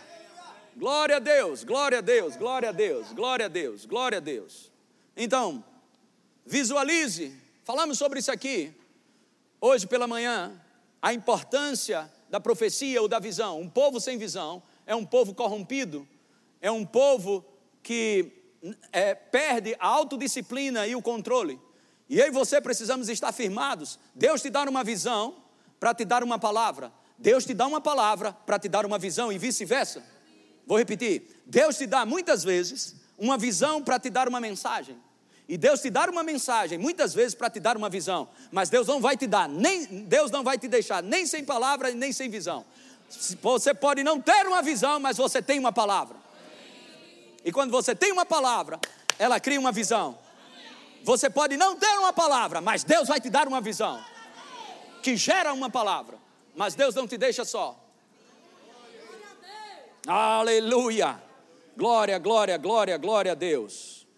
Glória 0.76 1.16
a 1.16 1.18
Deus, 1.18 1.64
glória 1.64 1.98
a 1.98 2.00
Deus, 2.02 2.36
glória 2.36 2.68
a 2.68 2.72
Deus, 2.72 3.10
glória 3.14 3.46
a 3.46 3.48
Deus, 3.48 3.86
glória 3.86 4.18
a 4.18 4.20
Deus. 4.20 4.70
Então, 5.16 5.64
visualize, 6.44 7.34
falamos 7.64 7.96
sobre 7.96 8.18
isso 8.18 8.30
aqui 8.30 8.74
hoje 9.58 9.86
pela 9.86 10.06
manhã, 10.06 10.62
a 11.00 11.14
importância 11.14 12.12
da 12.28 12.38
profecia 12.38 13.00
ou 13.00 13.08
da 13.08 13.18
visão. 13.18 13.58
Um 13.58 13.70
povo 13.70 13.98
sem 13.98 14.18
visão 14.18 14.62
é 14.84 14.94
um 14.94 15.06
povo 15.06 15.34
corrompido, 15.34 16.06
é 16.60 16.70
um 16.70 16.84
povo 16.84 17.42
que 17.82 18.45
é, 18.92 19.14
perde 19.14 19.76
a 19.78 19.86
autodisciplina 19.86 20.86
e 20.86 20.94
o 20.94 21.02
controle. 21.02 21.60
E 22.08 22.18
eu 22.18 22.26
e 22.26 22.30
você 22.30 22.60
precisamos 22.60 23.08
estar 23.08 23.32
firmados. 23.32 23.98
Deus 24.14 24.40
te 24.40 24.50
dá 24.50 24.62
uma 24.62 24.84
visão 24.84 25.36
para 25.80 25.92
te 25.92 26.04
dar 26.04 26.22
uma 26.22 26.38
palavra. 26.38 26.92
Deus 27.18 27.44
te 27.44 27.54
dá 27.54 27.66
uma 27.66 27.80
palavra 27.80 28.32
para 28.32 28.58
te 28.58 28.68
dar 28.68 28.86
uma 28.86 28.98
visão 28.98 29.32
e 29.32 29.38
vice-versa. 29.38 30.02
Vou 30.66 30.78
repetir: 30.78 31.42
Deus 31.46 31.76
te 31.76 31.86
dá 31.86 32.04
muitas 32.04 32.44
vezes 32.44 32.94
uma 33.18 33.38
visão 33.38 33.82
para 33.82 33.98
te 33.98 34.10
dar 34.10 34.28
uma 34.28 34.40
mensagem. 34.40 34.96
E 35.48 35.56
Deus 35.56 35.80
te 35.80 35.90
dá 35.90 36.10
uma 36.10 36.24
mensagem 36.24 36.76
muitas 36.76 37.14
vezes 37.14 37.34
para 37.34 37.48
te 37.48 37.60
dar 37.60 37.76
uma 37.76 37.88
visão, 37.88 38.28
mas 38.50 38.68
Deus 38.68 38.86
não 38.88 39.00
vai 39.00 39.16
te 39.16 39.28
dar 39.28 39.48
nem 39.48 39.86
Deus 39.86 40.30
não 40.30 40.42
vai 40.42 40.58
te 40.58 40.66
deixar 40.66 41.02
nem 41.02 41.24
sem 41.24 41.44
palavra 41.44 41.92
nem 41.92 42.12
sem 42.12 42.28
visão. 42.28 42.64
Você 43.40 43.72
pode 43.72 44.02
não 44.02 44.20
ter 44.20 44.46
uma 44.46 44.60
visão, 44.60 44.98
mas 44.98 45.16
você 45.16 45.40
tem 45.40 45.60
uma 45.60 45.72
palavra. 45.72 46.16
E 47.46 47.52
quando 47.52 47.70
você 47.70 47.94
tem 47.94 48.10
uma 48.10 48.26
palavra, 48.26 48.80
ela 49.20 49.38
cria 49.38 49.60
uma 49.60 49.70
visão. 49.70 50.18
Você 51.04 51.30
pode 51.30 51.56
não 51.56 51.76
ter 51.76 51.96
uma 51.96 52.12
palavra, 52.12 52.60
mas 52.60 52.82
Deus 52.82 53.06
vai 53.06 53.20
te 53.20 53.30
dar 53.30 53.46
uma 53.46 53.60
visão 53.60 54.04
que 55.00 55.16
gera 55.16 55.52
uma 55.52 55.70
palavra. 55.70 56.18
Mas 56.56 56.74
Deus 56.74 56.92
não 56.96 57.06
te 57.06 57.16
deixa 57.16 57.44
só. 57.44 57.80
Aleluia! 60.08 61.22
Glória, 61.76 62.18
glória, 62.18 62.58
glória, 62.58 62.96
glória 62.96 63.30
a 63.30 63.34
Deus. 63.36 64.08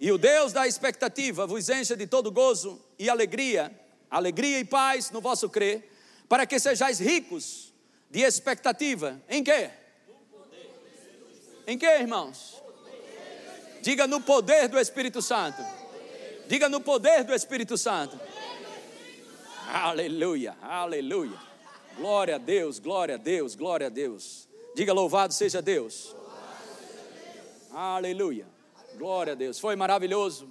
E 0.00 0.10
o 0.10 0.16
Deus 0.16 0.54
da 0.54 0.66
expectativa 0.66 1.46
vos 1.46 1.68
encha 1.68 1.94
de 1.94 2.06
todo 2.06 2.32
gozo 2.32 2.82
e 2.98 3.10
alegria, 3.10 3.70
alegria 4.10 4.60
e 4.60 4.64
paz 4.64 5.10
no 5.10 5.20
vosso 5.20 5.50
crer, 5.50 5.92
para 6.26 6.46
que 6.46 6.58
sejais 6.58 6.98
ricos 6.98 7.70
de 8.10 8.20
expectativa. 8.20 9.20
Em 9.28 9.44
quê? 9.44 9.68
Em 11.66 11.76
quê, 11.76 11.98
irmãos? 12.00 12.67
Diga 13.80 14.06
no 14.06 14.20
poder 14.20 14.68
do 14.68 14.78
Espírito 14.78 15.22
Santo. 15.22 15.62
Diga 16.46 16.68
no 16.68 16.80
poder 16.80 17.24
do 17.24 17.34
Espírito 17.34 17.76
Santo. 17.76 18.18
Aleluia, 19.66 20.56
aleluia. 20.62 21.38
Glória 21.96 22.36
a 22.36 22.38
Deus, 22.38 22.78
glória 22.78 23.16
a 23.16 23.18
Deus, 23.18 23.54
glória 23.54 23.88
a 23.88 23.90
Deus. 23.90 24.48
Diga 24.74 24.92
louvado 24.92 25.34
seja 25.34 25.60
Deus. 25.60 26.14
Aleluia. 27.72 28.46
Glória 28.96 29.32
a 29.32 29.36
Deus. 29.36 29.58
Foi 29.58 29.76
maravilhoso. 29.76 30.48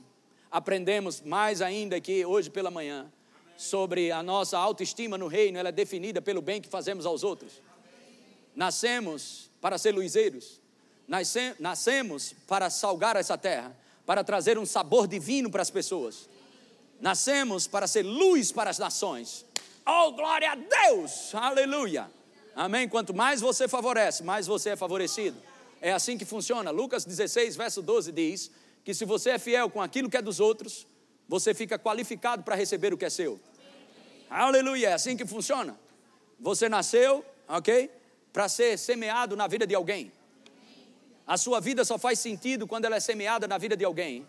Aprendemos 0.51 1.21
mais 1.21 1.61
ainda 1.61 1.95
aqui 1.95 2.25
hoje 2.25 2.49
pela 2.49 2.69
manhã 2.71 3.11
sobre 3.57 4.11
a 4.11 4.21
nossa 4.21 4.57
autoestima 4.57 5.17
no 5.17 5.27
reino, 5.27 5.57
ela 5.57 5.69
é 5.69 5.71
definida 5.71 6.21
pelo 6.21 6.41
bem 6.41 6.61
que 6.61 6.69
fazemos 6.69 7.05
aos 7.05 7.23
outros. 7.23 7.61
Nascemos 8.55 9.49
para 9.59 9.77
ser 9.77 9.93
luizeiros, 9.93 10.61
nascemos 11.07 12.33
para 12.47 12.69
salgar 12.69 13.15
essa 13.15 13.37
terra, 13.37 13.75
para 14.05 14.23
trazer 14.23 14.57
um 14.57 14.65
sabor 14.65 15.07
divino 15.07 15.49
para 15.49 15.61
as 15.61 15.69
pessoas. 15.69 16.29
Nascemos 16.99 17.67
para 17.67 17.87
ser 17.87 18.03
luz 18.03 18.51
para 18.51 18.69
as 18.69 18.79
nações. 18.79 19.45
Oh, 19.85 20.11
glória 20.11 20.51
a 20.51 20.55
Deus! 20.55 21.33
Aleluia! 21.33 22.11
Amém? 22.55 22.89
Quanto 22.89 23.13
mais 23.13 23.39
você 23.39 23.67
favorece, 23.67 24.23
mais 24.23 24.47
você 24.47 24.71
é 24.71 24.75
favorecido. 24.75 25.37
É 25.79 25.93
assim 25.93 26.17
que 26.17 26.25
funciona. 26.25 26.71
Lucas 26.71 27.05
16, 27.05 27.55
verso 27.55 27.81
12 27.81 28.11
diz 28.11 28.51
que 28.83 28.93
se 28.93 29.05
você 29.05 29.31
é 29.31 29.39
fiel 29.39 29.69
com 29.69 29.81
aquilo 29.81 30.09
que 30.09 30.17
é 30.17 30.21
dos 30.21 30.39
outros, 30.39 30.87
você 31.27 31.53
fica 31.53 31.77
qualificado 31.77 32.43
para 32.43 32.55
receber 32.55 32.93
o 32.93 32.97
que 32.97 33.05
é 33.05 33.09
seu. 33.09 33.39
Aleluia! 34.29 34.89
É 34.89 34.93
assim 34.93 35.15
que 35.15 35.25
funciona. 35.25 35.79
Você 36.39 36.67
nasceu, 36.67 37.23
ok? 37.47 37.89
Para 38.33 38.49
ser 38.49 38.77
semeado 38.77 39.35
na 39.35 39.47
vida 39.47 39.65
de 39.65 39.75
alguém. 39.75 40.11
A 41.27 41.35
sua 41.35 41.59
vida 41.59 41.83
só 41.83 41.97
faz 41.97 42.19
sentido 42.19 42.65
quando 42.65 42.85
ela 42.85 42.95
é 42.95 42.99
semeada 43.01 43.47
na 43.47 43.57
vida 43.57 43.75
de 43.75 43.83
alguém. 43.83 44.25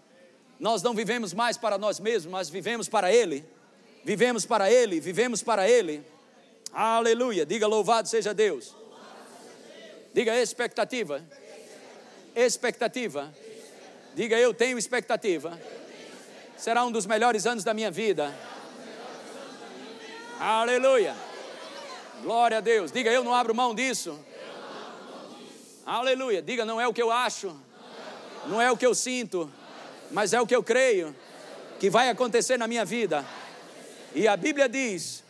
Nós 0.58 0.82
não 0.82 0.92
vivemos 0.92 1.32
mais 1.32 1.56
para 1.56 1.78
nós 1.78 2.00
mesmos, 2.00 2.32
mas 2.32 2.50
vivemos 2.50 2.88
para 2.88 3.12
Ele. 3.12 3.44
Vivemos 4.04 4.44
para 4.44 4.70
Ele, 4.70 4.98
vivemos 4.98 5.40
para 5.40 5.68
Ele. 5.68 6.04
Aleluia. 6.72 7.46
Diga 7.46 7.68
louvado 7.68 8.08
seja 8.08 8.34
Deus. 8.34 8.74
Diga 10.12 10.36
expectativa. 10.36 11.24
Expectativa. 12.34 13.32
Diga 14.14 14.36
eu 14.36 14.52
tenho 14.52 14.76
expectativa. 14.76 15.58
Será 16.56 16.84
um 16.84 16.90
dos 16.90 17.06
melhores 17.06 17.46
anos 17.46 17.62
da 17.62 17.72
minha 17.72 17.90
vida. 17.90 18.34
Aleluia. 20.40 21.14
Glória 22.22 22.58
a 22.58 22.60
Deus. 22.60 22.90
Diga 22.90 23.12
eu 23.12 23.22
não 23.22 23.32
abro 23.32 23.54
mão 23.54 23.72
disso. 23.72 24.18
Aleluia. 25.90 26.42
Diga 26.42 26.66
não 26.66 26.78
é 26.78 26.86
o 26.86 26.92
que 26.92 27.00
eu 27.00 27.10
acho. 27.10 27.58
Não 28.44 28.60
é 28.60 28.70
o 28.70 28.76
que 28.76 28.84
eu 28.84 28.94
sinto, 28.94 29.50
mas 30.10 30.34
é 30.34 30.40
o 30.40 30.46
que 30.46 30.54
eu 30.54 30.62
creio 30.62 31.16
que 31.80 31.88
vai 31.88 32.10
acontecer 32.10 32.58
na 32.58 32.68
minha 32.68 32.84
vida. 32.84 33.24
E 34.14 34.28
a 34.28 34.36
Bíblia 34.36 34.68
diz 34.68 35.24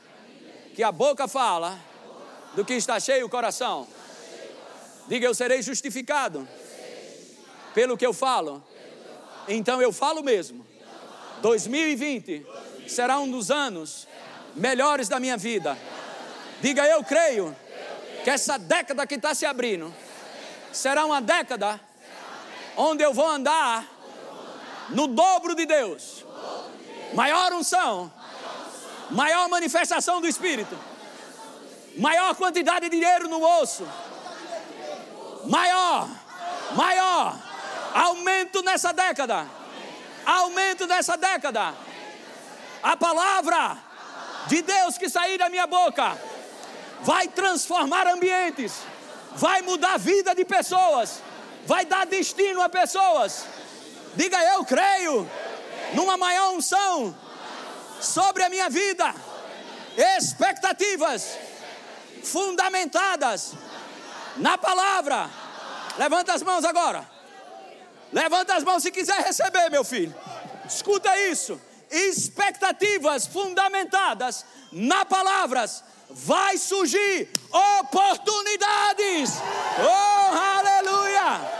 que 0.74 0.82
a 0.82 0.90
boca 0.90 1.28
fala 1.28 1.78
do 2.56 2.64
que 2.64 2.74
está 2.74 2.98
cheio 2.98 3.24
o 3.24 3.28
coração. 3.28 3.86
Diga, 5.06 5.26
eu 5.26 5.32
serei 5.32 5.62
justificado 5.62 6.46
pelo 7.72 7.96
que 7.96 8.04
eu 8.04 8.12
falo. 8.12 8.60
Então 9.46 9.80
eu 9.80 9.92
falo 9.92 10.24
mesmo. 10.24 10.66
2020 11.40 12.44
será 12.88 13.20
um 13.20 13.30
dos 13.30 13.52
anos 13.52 14.08
melhores 14.56 15.08
da 15.08 15.20
minha 15.20 15.36
vida. 15.36 15.78
Diga, 16.60 16.84
eu 16.84 17.04
creio 17.04 17.56
que 18.24 18.30
essa 18.30 18.58
década 18.58 19.06
que 19.06 19.14
está 19.14 19.36
se 19.36 19.46
abrindo 19.46 19.94
será 20.72 21.04
uma 21.04 21.20
década 21.20 21.80
onde 22.76 23.02
eu 23.02 23.12
vou 23.12 23.26
andar 23.26 23.84
no 24.90 25.06
dobro 25.06 25.54
de 25.54 25.66
Deus. 25.66 26.24
Maior 27.14 27.52
unção 27.52 28.12
maior 29.10 29.48
manifestação 29.48 30.20
do 30.20 30.26
Espírito, 30.26 30.76
maior 31.96 32.34
quantidade 32.34 32.88
de 32.88 32.96
dinheiro 32.96 33.28
no 33.28 33.42
osso, 33.60 33.86
maior, 35.46 36.08
maior, 36.74 37.38
aumento 37.94 38.62
nessa 38.62 38.92
década, 38.92 39.46
aumento 40.24 40.86
nessa 40.86 41.16
década. 41.16 41.74
A 42.82 42.96
palavra 42.96 43.78
de 44.46 44.62
Deus 44.62 44.96
que 44.96 45.08
sair 45.08 45.38
da 45.38 45.48
minha 45.48 45.66
boca 45.66 46.16
vai 47.00 47.26
transformar 47.28 48.06
ambientes, 48.06 48.82
vai 49.36 49.62
mudar 49.62 49.94
a 49.94 49.98
vida 49.98 50.34
de 50.34 50.44
pessoas, 50.44 51.22
vai 51.66 51.84
dar 51.84 52.06
destino 52.06 52.62
a 52.62 52.68
pessoas. 52.68 53.44
Diga 54.14 54.42
eu 54.54 54.64
creio 54.64 55.28
numa 55.94 56.16
maior 56.16 56.54
unção 56.54 57.16
sobre 58.00 58.42
a 58.42 58.48
minha 58.48 58.68
vida, 58.68 59.14
expectativas 60.16 61.38
fundamentadas 62.22 63.54
na 64.36 64.56
palavra. 64.58 65.30
Levanta 65.96 66.32
as 66.32 66.42
mãos 66.42 66.64
agora. 66.64 67.08
Levanta 68.12 68.54
as 68.54 68.64
mãos 68.64 68.82
se 68.82 68.90
quiser 68.90 69.22
receber, 69.22 69.70
meu 69.70 69.84
filho. 69.84 70.14
Escuta 70.66 71.16
isso. 71.28 71.60
Expectativas 71.90 73.26
fundamentadas 73.26 74.44
na 74.72 75.04
palavras. 75.04 75.84
Vai 76.10 76.56
surgir 76.56 77.28
oportunidades. 77.80 79.32
Oh, 79.78 80.34
aleluia! 80.34 81.58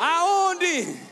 Aonde? 0.00 1.06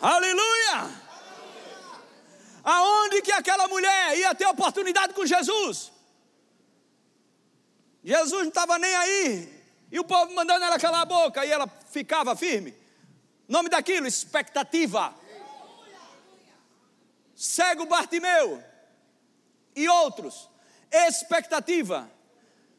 Aleluia! 0.00 0.97
Aonde 2.70 3.22
que 3.22 3.32
aquela 3.32 3.66
mulher 3.66 4.18
ia 4.18 4.34
ter 4.34 4.44
oportunidade 4.44 5.14
com 5.14 5.24
Jesus? 5.24 5.90
Jesus 8.04 8.42
não 8.42 8.48
estava 8.48 8.78
nem 8.78 8.94
aí. 8.94 9.64
E 9.90 9.98
o 9.98 10.04
povo 10.04 10.34
mandando 10.34 10.66
ela 10.66 10.78
calar 10.78 11.00
a 11.00 11.06
boca 11.06 11.46
e 11.46 11.50
ela 11.50 11.66
ficava 11.90 12.36
firme. 12.36 12.74
Nome 13.48 13.70
daquilo, 13.70 14.06
expectativa. 14.06 15.14
Cego 17.34 17.86
Bartimeu 17.86 18.62
e 19.74 19.88
outros. 19.88 20.46
Expectativa. 20.92 22.10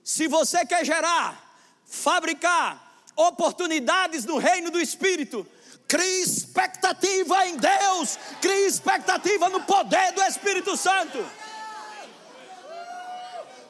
Se 0.03 0.27
você 0.27 0.67
quer 0.67 0.85
gerar, 0.85 1.57
fabricar 1.83 3.01
oportunidades 3.15 4.23
no 4.23 4.37
reino 4.37 4.69
do 4.69 4.79
Espírito, 4.79 5.47
crie 5.89 6.21
expectativa 6.21 7.45
em 7.47 7.57
Deus, 7.57 8.17
crie 8.39 8.67
expectativa 8.67 9.49
no 9.49 9.59
poder 9.61 10.13
do 10.13 10.21
Espírito 10.21 10.77
Santo. 10.77 11.25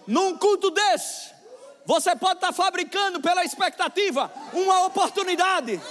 Num 0.05 0.37
culto 0.37 0.69
desse, 0.69 1.29
você 1.85 2.13
pode 2.17 2.35
estar 2.35 2.51
fabricando 2.51 3.21
pela 3.21 3.45
expectativa 3.45 4.29
uma 4.51 4.85
oportunidade. 4.85 5.81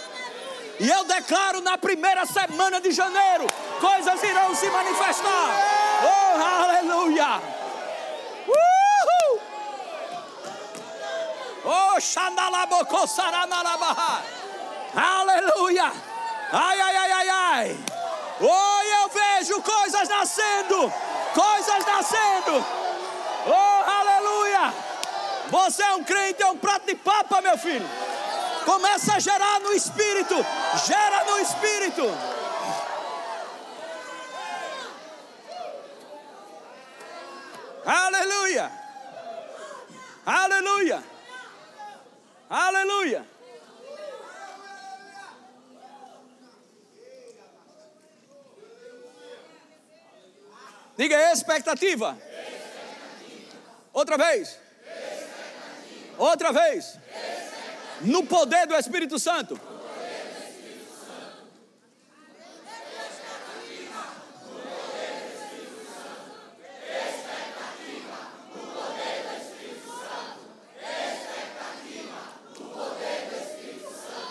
E 0.78 0.88
eu 0.88 1.04
declaro 1.04 1.62
na 1.62 1.78
primeira 1.78 2.26
semana 2.26 2.78
de 2.80 2.92
janeiro: 2.92 3.46
coisas 3.80 4.22
irão 4.22 4.54
se 4.54 4.68
manifestar. 4.68 5.50
Oh, 6.04 6.42
aleluia! 6.62 7.40
Uhul! 8.46 9.40
Oh, 11.64 11.98
xandalabocosaramalabahá! 12.00 14.22
Aleluia! 14.94 16.07
Ai, 16.52 16.80
ai, 16.80 16.96
ai, 16.96 17.12
ai, 17.12 17.28
ai! 17.28 17.84
Oh, 18.40 18.82
eu 18.82 19.08
vejo 19.08 19.62
coisas 19.62 20.08
nascendo! 20.08 20.92
Coisas 21.34 21.86
nascendo! 21.86 22.64
Oh, 23.46 23.90
aleluia! 23.90 24.74
Você 25.50 25.82
é 25.82 25.94
um 25.94 26.04
crente, 26.04 26.42
é 26.42 26.46
um 26.46 26.56
prato 26.56 26.86
de 26.86 26.94
papa, 26.94 27.40
meu 27.42 27.58
filho! 27.58 27.86
Começa 28.64 29.14
a 29.14 29.18
gerar 29.18 29.60
no 29.60 29.72
espírito. 29.72 30.34
Gera 30.86 31.24
no 31.24 31.38
espírito. 31.38 32.02
Aleluia. 37.86 38.70
Aleluia. 40.26 41.02
Aleluia. 42.50 43.37
Diga 50.98 51.30
expectativa. 51.30 52.18
expectativa. 52.18 52.18
Outra 53.92 54.18
vez. 54.18 54.58
Expectativa. 54.58 56.18
Outra 56.18 56.52
vez 56.52 56.98
no 58.02 58.24
poder 58.24 58.66
do 58.66 58.74
Espírito 58.74 59.18
Santo. 59.18 59.58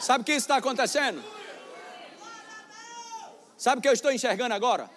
Sabe 0.02 0.22
o 0.22 0.26
que 0.26 0.32
está 0.34 0.56
acontecendo? 0.56 1.22
Sabe 3.58 3.80
o 3.80 3.82
que 3.82 3.90
eu 3.90 3.94
estou 3.94 4.10
enxergando 4.10 4.54
agora? 4.54 4.97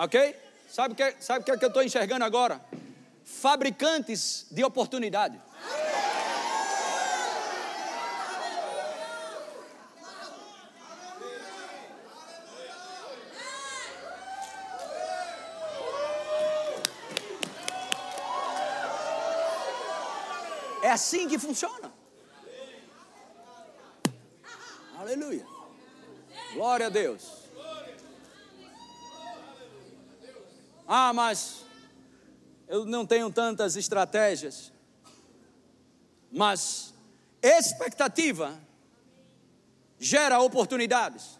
Ok? 0.00 0.34
Sabe 0.66 0.94
o 0.94 0.96
que, 0.96 1.14
sabe 1.20 1.44
que, 1.44 1.50
é 1.50 1.58
que 1.58 1.64
eu 1.64 1.68
estou 1.68 1.82
enxergando 1.82 2.24
agora? 2.24 2.58
Fabricantes 3.22 4.46
de 4.50 4.64
oportunidade. 4.64 5.38
É 20.82 20.90
assim 20.90 21.28
que 21.28 21.38
funciona. 21.38 21.92
Aleluia. 24.98 25.46
Glória 26.54 26.86
a 26.86 26.88
Deus. 26.88 27.39
Ah, 30.92 31.12
mas 31.12 31.64
eu 32.66 32.84
não 32.84 33.06
tenho 33.06 33.30
tantas 33.30 33.76
estratégias. 33.76 34.72
Mas 36.32 36.92
expectativa 37.40 38.58
gera 40.00 40.40
oportunidades. 40.40 41.38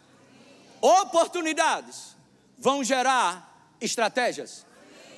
Oportunidades 0.80 2.14
vão 2.56 2.84
gerar 2.84 3.74
estratégias. 3.80 4.64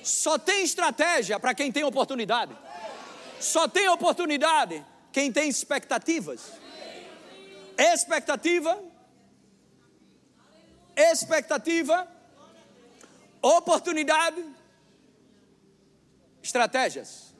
Só 0.03 0.39
tem 0.39 0.63
estratégia 0.63 1.39
para 1.39 1.53
quem 1.53 1.71
tem 1.71 1.83
oportunidade. 1.83 2.57
Só 3.39 3.67
tem 3.67 3.87
oportunidade 3.87 4.83
quem 5.11 5.31
tem 5.31 5.47
expectativas. 5.47 6.53
Expectativa. 7.77 8.83
Expectativa. 10.95 12.07
Oportunidade. 13.43 14.43
Estratégias. 16.41 17.35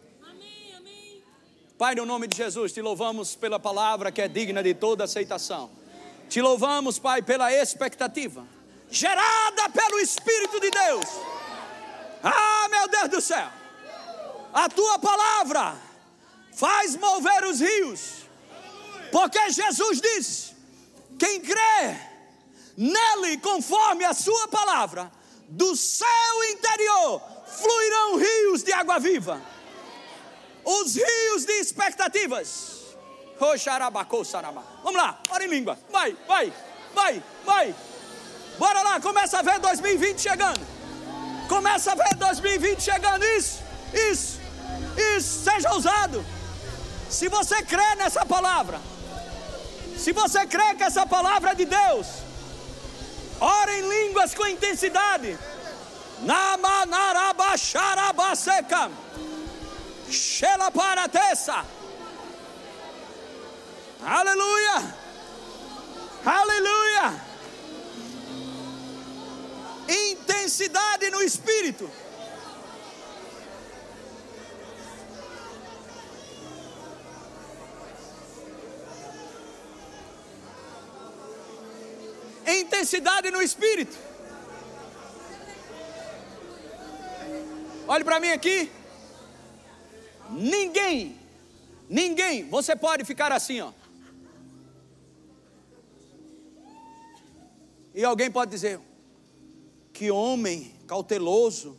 Pai, 1.77 1.95
no 1.95 2.05
nome 2.05 2.27
de 2.27 2.37
Jesus, 2.37 2.71
te 2.71 2.81
louvamos 2.81 3.35
pela 3.35 3.59
palavra 3.59 4.11
que 4.11 4.21
é 4.21 4.27
digna 4.27 4.61
de 4.61 4.75
toda 4.75 5.05
aceitação. 5.05 5.71
Te 6.29 6.39
louvamos, 6.41 6.99
Pai, 6.99 7.23
pela 7.23 7.51
expectativa 7.51 8.45
gerada 8.93 9.69
pelo 9.69 9.99
Espírito 9.99 10.59
de 10.59 10.69
Deus. 10.69 11.05
Ah, 12.23 12.67
meu 12.69 12.87
Deus 12.87 13.09
do 13.09 13.21
céu. 13.21 13.49
A 14.53 14.69
tua 14.69 14.99
palavra 14.99 15.75
faz 16.53 16.95
mover 16.95 17.43
os 17.45 17.59
rios. 17.59 18.27
Porque 19.11 19.49
Jesus 19.49 19.99
disse: 19.99 20.55
quem 21.19 21.41
crê 21.41 21.97
nele 22.77 23.37
conforme 23.39 24.05
a 24.05 24.13
sua 24.13 24.47
palavra, 24.47 25.11
do 25.47 25.75
seu 25.75 26.43
interior 26.51 27.21
fluirão 27.45 28.17
rios 28.17 28.63
de 28.63 28.73
água 28.73 28.99
viva. 28.99 29.41
Os 30.63 30.95
rios 30.95 31.45
de 31.45 31.53
expectativas. 31.53 32.81
Vamos 34.83 35.01
lá, 35.01 35.21
ora 35.29 35.43
em 35.43 35.49
língua. 35.49 35.77
Vai, 35.91 36.15
vai, 36.27 36.53
vai, 36.93 37.23
vai. 37.45 37.75
Bora 38.57 38.81
lá, 38.81 38.99
começa 38.99 39.39
a 39.39 39.41
ver 39.41 39.59
2020 39.59 40.21
chegando. 40.21 40.61
Começa 41.49 41.91
a 41.91 41.95
ver 41.95 42.15
2020 42.15 42.81
chegando. 42.81 43.23
Isso, 43.25 43.61
isso, 43.93 44.39
isso. 45.17 45.43
Seja 45.43 45.73
ousado. 45.73 46.25
Se 47.09 47.27
você 47.27 47.61
crê 47.63 47.95
nessa 47.95 48.25
palavra, 48.25 48.79
se 49.97 50.11
você 50.11 50.45
crê 50.45 50.75
que 50.75 50.83
essa 50.83 51.05
palavra 51.05 51.51
é 51.51 51.55
de 51.55 51.65
Deus, 51.65 52.07
ora 53.43 53.77
em 53.77 53.81
línguas 53.81 54.33
com 54.33 54.47
intensidade. 54.47 55.37
Namanarabaxarabaseca. 56.21 58.89
Shela 60.09 60.71
paratessa. 60.71 61.65
Aleluia. 64.05 64.95
Aleluia. 66.25 67.21
Intensidade 69.89 71.11
no 71.11 71.21
espírito. 71.21 71.91
Intensidade 82.83 83.31
no 83.31 83.41
espírito. 83.41 83.97
Olhe 87.87 88.03
para 88.03 88.19
mim 88.19 88.29
aqui. 88.29 88.69
Ninguém, 90.29 91.17
ninguém, 91.89 92.47
você 92.49 92.75
pode 92.75 93.05
ficar 93.05 93.31
assim, 93.31 93.61
ó. 93.61 93.71
E 97.95 98.03
alguém 98.03 98.29
pode 98.29 98.51
dizer: 98.51 98.79
que 99.93 100.11
homem 100.11 100.73
cauteloso, 100.87 101.77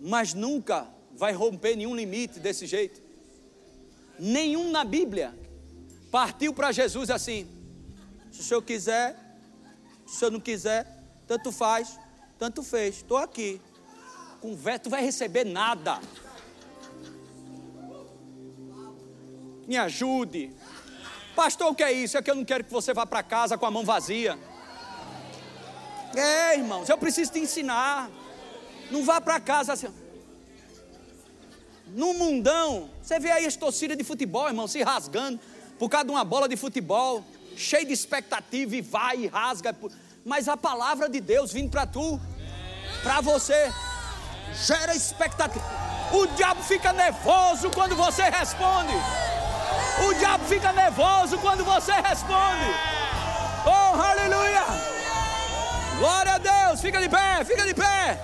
mas 0.00 0.32
nunca 0.32 0.86
vai 1.12 1.32
romper 1.32 1.76
nenhum 1.76 1.94
limite 1.94 2.38
desse 2.38 2.66
jeito. 2.66 3.02
Nenhum 4.18 4.70
na 4.70 4.84
Bíblia 4.84 5.34
partiu 6.10 6.54
para 6.54 6.72
Jesus 6.72 7.10
assim. 7.10 7.55
Se 8.36 8.42
o 8.42 8.44
senhor 8.44 8.62
quiser, 8.62 9.16
se 10.06 10.14
o 10.14 10.18
senhor 10.18 10.30
não 10.30 10.40
quiser, 10.40 10.86
tanto 11.26 11.50
faz, 11.50 11.98
tanto 12.38 12.62
fez. 12.62 12.96
Estou 12.96 13.16
aqui. 13.16 13.60
Conversa, 14.42 14.80
tu 14.80 14.90
vai 14.90 15.02
receber 15.02 15.44
nada. 15.44 15.98
Me 19.66 19.78
ajude. 19.78 20.54
Pastor, 21.34 21.72
o 21.72 21.74
que 21.74 21.82
é 21.82 21.90
isso? 21.90 22.18
É 22.18 22.22
que 22.22 22.30
eu 22.30 22.34
não 22.34 22.44
quero 22.44 22.62
que 22.62 22.70
você 22.70 22.92
vá 22.92 23.06
para 23.06 23.22
casa 23.22 23.56
com 23.56 23.64
a 23.64 23.70
mão 23.70 23.86
vazia. 23.86 24.38
É, 26.14 26.58
irmãos, 26.58 26.90
eu 26.90 26.98
preciso 26.98 27.32
te 27.32 27.38
ensinar. 27.38 28.10
Não 28.90 29.02
vá 29.02 29.18
para 29.18 29.40
casa 29.40 29.72
assim. 29.72 29.88
No 31.86 32.12
mundão, 32.12 32.90
você 33.02 33.18
vê 33.18 33.30
aí 33.30 33.46
as 33.46 33.56
torcidas 33.56 33.96
de 33.96 34.04
futebol, 34.04 34.46
irmão, 34.46 34.68
se 34.68 34.82
rasgando 34.82 35.40
por 35.78 35.88
causa 35.88 36.04
de 36.04 36.10
uma 36.10 36.24
bola 36.24 36.46
de 36.46 36.56
futebol 36.56 37.24
cheio 37.56 37.86
de 37.86 37.92
expectativa 37.92 38.76
e 38.76 38.80
vai 38.80 39.24
e 39.24 39.26
rasga. 39.26 39.74
Mas 40.24 40.48
a 40.48 40.56
palavra 40.56 41.08
de 41.08 41.20
Deus 41.20 41.52
vindo 41.52 41.70
para 41.70 41.86
tu, 41.86 42.20
para 43.02 43.20
você, 43.20 43.72
gera 44.66 44.94
expectativa. 44.94 45.64
O 46.12 46.26
diabo 46.36 46.62
fica 46.62 46.92
nervoso 46.92 47.70
quando 47.70 47.96
você 47.96 48.22
responde. 48.22 48.94
O 50.06 50.14
diabo 50.14 50.44
fica 50.44 50.72
nervoso 50.72 51.38
quando 51.38 51.64
você 51.64 51.92
responde. 51.92 52.70
Oh, 53.64 54.00
aleluia! 54.00 54.62
Glória 55.98 56.34
a 56.34 56.38
Deus! 56.38 56.80
Fica 56.80 57.00
de 57.00 57.08
pé, 57.08 57.44
fica 57.44 57.64
de 57.64 57.74
pé. 57.74 58.20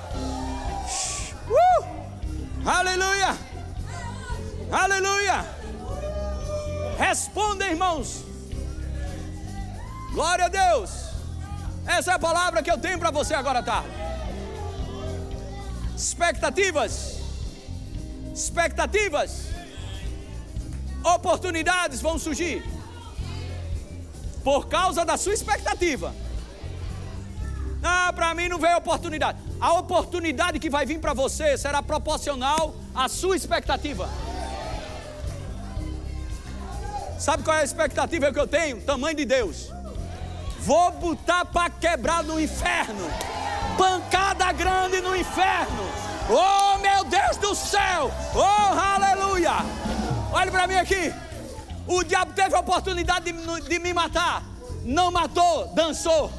Uh! 1.49 2.69
Aleluia! 2.69 3.37
Aleluia! 4.71 5.45
Responda, 6.99 7.67
irmãos. 7.67 8.32
Glória 10.13 10.45
a 10.45 10.49
Deus. 10.49 10.91
Essa 11.87 12.13
é 12.13 12.15
a 12.15 12.19
palavra 12.19 12.63
que 12.63 12.71
eu 12.71 12.79
tenho 12.79 12.99
para 12.99 13.11
você 13.11 13.33
agora 13.35 13.61
à 13.61 13.63
tarde. 13.63 13.89
Expectativas. 15.97 17.19
Expectativas. 18.35 19.47
Oportunidades 21.03 22.01
vão 22.03 22.19
surgir. 22.19 22.63
Por 24.45 24.69
causa 24.69 25.05
da 25.05 25.17
sua 25.17 25.33
expectativa. 25.33 26.15
Ah, 27.83 28.13
para 28.15 28.35
mim 28.35 28.49
não 28.49 28.59
veio 28.59 28.77
oportunidade. 28.77 29.39
A 29.59 29.73
oportunidade 29.75 30.59
que 30.59 30.69
vai 30.69 30.85
vir 30.85 31.01
para 31.01 31.15
você 31.15 31.57
será 31.57 31.83
proporcional 31.83 32.75
à 32.95 33.09
sua 33.09 33.35
expectativa. 33.35 34.09
Sabe 37.19 37.43
qual 37.45 37.57
é 37.57 37.61
a 37.61 37.65
expectativa 37.65 38.33
que 38.33 38.39
eu 38.39 38.47
tenho? 38.47 38.81
Tamanho 38.83 39.17
de 39.17 39.25
Deus. 39.25 39.73
Vou 40.65 40.93
botar 40.93 41.45
para 41.45 41.69
quebrar 41.71 42.23
no 42.23 42.41
inferno. 42.41 43.11
Pancada 43.77 44.53
grande 44.53 45.01
no 45.01 45.17
inferno. 45.17 45.83
Oh, 46.31 46.79
meu 46.79 47.03
Deus 47.05 47.37
do 47.39 47.53
céu. 47.53 48.13
Oh, 48.33 48.79
aleluia. 48.79 49.55
Olha 50.33 50.53
para 50.53 50.69
mim 50.69 50.77
aqui. 50.77 51.13
O 51.85 52.05
diabo 52.05 52.33
teve 52.33 52.55
a 52.55 52.61
oportunidade 52.61 53.33
de, 53.33 53.61
de 53.69 53.79
me 53.81 53.93
matar. 53.93 54.45
Não 54.85 55.11
matou, 55.11 55.67
dançou. 55.75 56.31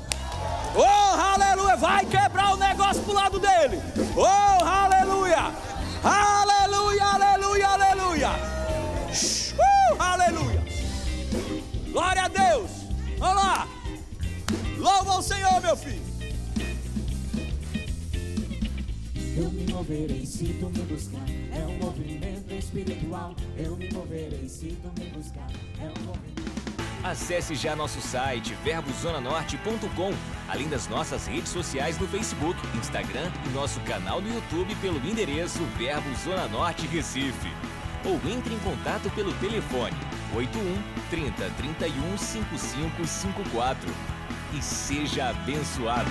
Oh, 0.73 1.21
aleluia. 1.21 1.75
Vai 1.75 2.05
quebrar 2.05 2.53
o 2.53 2.57
negócio 2.57 3.03
pro 3.03 3.13
lado 3.13 3.39
dele. 3.39 3.81
Oh, 4.15 4.63
aleluia. 4.63 5.51
Aleluia, 6.01 7.05
aleluia, 7.05 7.67
aleluia. 7.67 8.29
Uh, 9.59 10.01
aleluia. 10.01 10.63
Glória 11.91 12.23
a 12.23 12.27
Deus. 12.29 12.71
Vamos 13.19 13.43
lá. 13.43 13.67
Senhor, 15.23 15.62
meu 15.62 15.77
filho. 15.77 16.01
Eu 19.38 19.49
me 19.49 19.71
moverei 19.71 20.25
se 20.25 20.47
tu 20.59 20.65
me 20.65 20.79
buscar. 20.83 21.23
É 21.53 21.65
um 21.65 21.77
movimento 21.77 22.53
espiritual. 22.53 23.33
Eu 23.57 23.77
me 23.77 23.89
moverei 23.93 24.49
se 24.49 24.77
tu 24.81 24.91
me 24.99 25.09
buscar. 25.12 25.47
É 25.79 25.86
um 25.86 26.03
movimento. 26.03 26.43
Acesse 27.05 27.55
já 27.55 27.73
nosso 27.73 28.01
site 28.01 28.53
verbozonanorte.com, 28.65 30.12
além 30.49 30.67
das 30.67 30.89
nossas 30.89 31.25
redes 31.25 31.53
sociais 31.53 31.97
no 31.97 32.07
Facebook, 32.07 32.59
Instagram 32.77 33.31
e 33.45 33.49
nosso 33.53 33.79
canal 33.81 34.21
no 34.21 34.27
YouTube 34.27 34.75
pelo 34.81 34.97
endereço 35.07 35.63
Verbo 35.77 36.13
Zona 36.21 36.49
Norte 36.49 36.86
Recife. 36.86 37.49
Ou 38.03 38.15
entre 38.29 38.53
em 38.53 38.59
contato 38.59 39.09
pelo 39.12 39.33
telefone 39.36 39.95
81 40.36 40.83
30 41.09 41.49
31 41.51 42.17
5554 42.17 44.12
e 44.53 44.61
seja 44.61 45.29
abençoado. 45.29 46.09